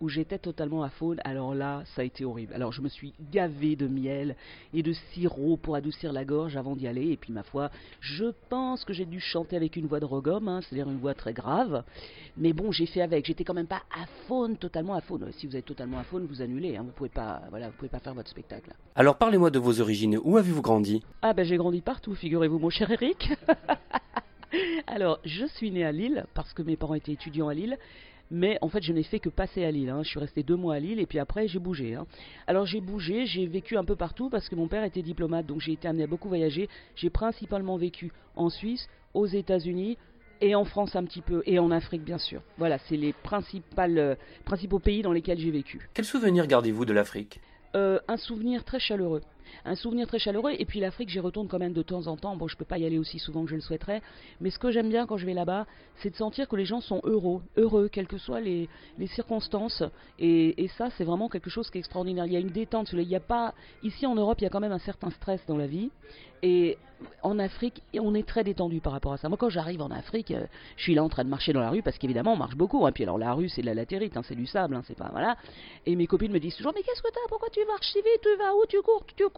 [0.00, 1.20] où j'étais totalement à faune.
[1.24, 2.54] Alors là, ça a été horrible.
[2.54, 4.36] Alors je me suis gavé de miel
[4.72, 7.10] et de sirop pour adoucir la gorge avant d'y aller.
[7.10, 7.70] Et puis ma foi,
[8.00, 11.14] je pense que j'ai dû chanter avec une voix de rogome, hein, c'est-à-dire une voix
[11.14, 11.82] très grave.
[12.36, 13.26] Mais bon, j'ai fait avec.
[13.26, 15.28] J'étais quand même pas à faune, totalement à faune.
[15.32, 16.76] Si vous êtes totalement à faune, vous annulez.
[16.76, 16.84] Hein.
[16.84, 18.72] Vous pouvez pas, voilà, vous pouvez pas faire votre spectacle.
[18.94, 20.20] Alors parlez-moi de vos origines.
[20.22, 21.02] Où avez-vous grandi?
[21.20, 23.32] Ah ben j'ai grandi partout, figurez-vous mon cher Eric.
[24.86, 27.78] Alors, je suis né à Lille parce que mes parents étaient étudiants à Lille.
[28.30, 29.90] Mais en fait, je n'ai fait que passer à Lille.
[29.90, 30.02] hein.
[30.02, 31.94] Je suis resté deux mois à Lille et puis après, j'ai bougé.
[31.94, 32.06] hein.
[32.46, 35.60] Alors, j'ai bougé, j'ai vécu un peu partout parce que mon père était diplomate, donc
[35.60, 36.68] j'ai été amené à beaucoup voyager.
[36.96, 39.98] J'ai principalement vécu en Suisse, aux États-Unis
[40.40, 42.40] et en France un petit peu, et en Afrique bien sûr.
[42.58, 45.88] Voilà, c'est les principales, euh, principaux pays dans lesquels j'ai vécu.
[45.94, 47.40] Quel souvenir gardez-vous de l'Afrique?
[47.76, 49.20] Euh, un souvenir très chaleureux.
[49.64, 50.52] Un souvenir très chaleureux.
[50.58, 52.36] Et puis l'Afrique, j'y retourne quand même de temps en temps.
[52.36, 54.02] Bon, je peux pas y aller aussi souvent que je le souhaiterais.
[54.40, 55.66] Mais ce que j'aime bien quand je vais là-bas,
[55.96, 58.68] c'est de sentir que les gens sont heureux, heureux, quelles que soient les,
[59.06, 59.82] circonstances.
[60.18, 62.26] Et, ça, c'est vraiment quelque chose qui est extraordinaire.
[62.26, 62.92] Il y a une détente.
[62.92, 65.44] Il y a pas, ici en Europe, il y a quand même un certain stress
[65.46, 65.90] dans la vie.
[66.42, 66.76] Et
[67.22, 69.28] en Afrique, on est très détendu par rapport à ça.
[69.28, 71.70] Moi, quand j'arrive en Afrique, euh, je suis là en train de marcher dans la
[71.70, 72.86] rue parce qu'évidemment, on marche beaucoup.
[72.86, 74.96] Et puis alors, la rue, c'est de la latérite, hein, c'est du sable, hein, c'est
[74.96, 75.36] pas voilà.
[75.86, 77.28] Et mes copines me disent toujours, mais qu'est-ce que t'as?
[77.28, 78.20] Pourquoi tu marches si vite?
[78.22, 78.66] Tu vas où?
[78.68, 79.04] Tu cours?
[79.16, 79.28] Tu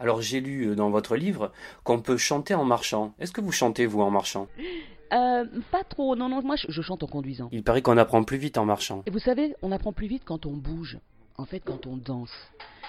[0.00, 3.14] Alors j'ai lu euh, dans votre livre qu'on peut chanter en marchant.
[3.18, 4.46] Est-ce que vous chantez vous en marchant?
[5.12, 6.16] Euh, Pas trop.
[6.16, 7.48] Non, non, moi, je, je chante en conduisant.
[7.52, 9.02] Il paraît qu'on apprend plus vite en marchant.
[9.06, 10.98] Et vous savez, on apprend plus vite quand on bouge.
[11.36, 12.32] En fait, quand on danse.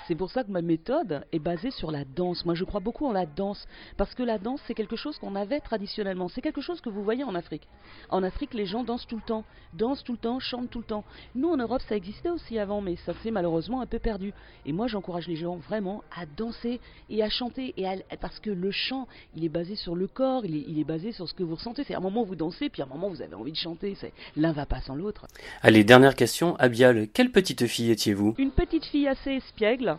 [0.07, 2.45] C'est pour ça que ma méthode est basée sur la danse.
[2.45, 3.67] Moi, je crois beaucoup en la danse.
[3.97, 6.27] Parce que la danse, c'est quelque chose qu'on avait traditionnellement.
[6.27, 7.67] C'est quelque chose que vous voyez en Afrique.
[8.09, 9.43] En Afrique, les gens dansent tout le temps.
[9.73, 11.03] Dansent tout le temps, chantent tout le temps.
[11.33, 14.31] Nous, en Europe, ça existait aussi avant, mais ça s'est malheureusement un peu perdu.
[14.65, 16.79] Et moi, j'encourage les gens vraiment à danser
[17.09, 17.73] et à chanter.
[17.77, 20.79] Et à- parce que le chant, il est basé sur le corps, il est, il
[20.79, 21.83] est basé sur ce que vous ressentez.
[21.83, 23.95] C'est à un moment, vous dansez, puis à un moment, vous avez envie de chanter.
[23.99, 25.25] C'est L'un va pas sans l'autre.
[25.61, 26.55] Allez, dernière question.
[26.57, 28.35] Abial, quelle petite fille étiez-vous?
[28.37, 29.94] Une petite fille assez espiègle,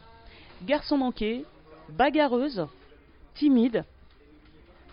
[0.64, 1.44] garçon manqué,
[1.90, 2.66] bagarreuse,
[3.34, 3.84] timide,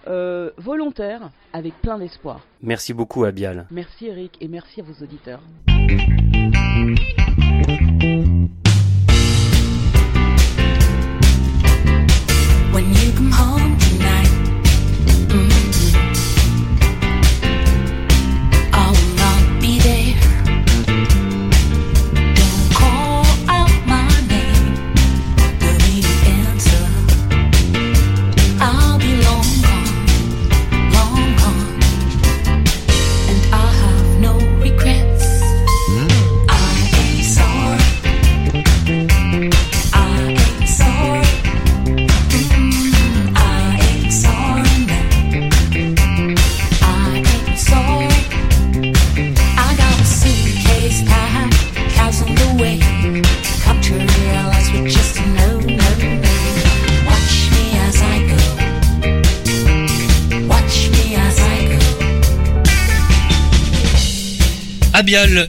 [0.07, 2.41] euh, volontaire, avec plein d'espoir.
[2.61, 3.67] Merci beaucoup Abial.
[3.71, 5.41] Merci Eric et merci à vos auditeurs.
[12.73, 13.92] When you come home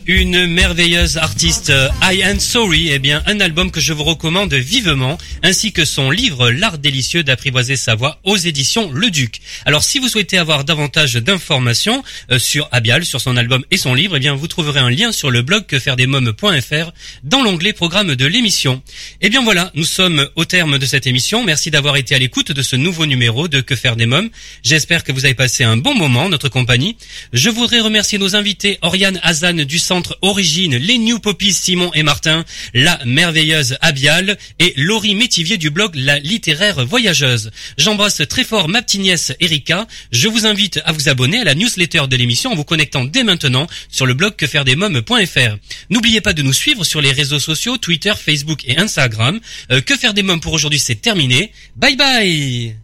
[0.07, 4.53] Une merveilleuse artiste euh, I Am Sorry, eh bien un album que je vous recommande
[4.53, 9.41] vivement, ainsi que son livre L'art délicieux d'apprivoiser sa voix aux éditions Le Duc.
[9.65, 13.95] Alors si vous souhaitez avoir davantage d'informations euh, sur Abial, sur son album et son
[13.95, 16.93] livre, eh bien vous trouverez un lien sur le blog quefairedesmoms.fr
[17.23, 18.83] dans l'onglet programme de l'émission.
[19.23, 21.43] Eh bien voilà, nous sommes au terme de cette émission.
[21.43, 24.29] Merci d'avoir été à l'écoute de ce nouveau numéro de Que faire des mômes.
[24.63, 26.99] J'espère que vous avez passé un bon moment en notre compagnie.
[27.33, 32.03] Je voudrais remercier nos invités Oriane Hazan du centre Origine, les New Poppies Simon et
[32.03, 32.45] Martin,
[32.75, 37.51] la merveilleuse Abial et Laurie Métivier du blog La Littéraire Voyageuse.
[37.79, 39.87] J'embrasse très fort ma petite nièce Erika.
[40.11, 43.23] Je vous invite à vous abonner à la newsletter de l'émission en vous connectant dès
[43.23, 45.57] maintenant sur le blog quefairedesmoms.fr.
[45.91, 49.41] N'oubliez pas de nous suivre sur les réseaux sociaux Twitter, Facebook et Instagram.
[49.71, 51.53] Euh, que faire des mômes pour aujourd'hui, c'est terminé.
[51.77, 52.84] Bye bye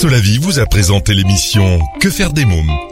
[0.00, 2.89] Cela vie vous a présenté l'émission Que faire des mômes?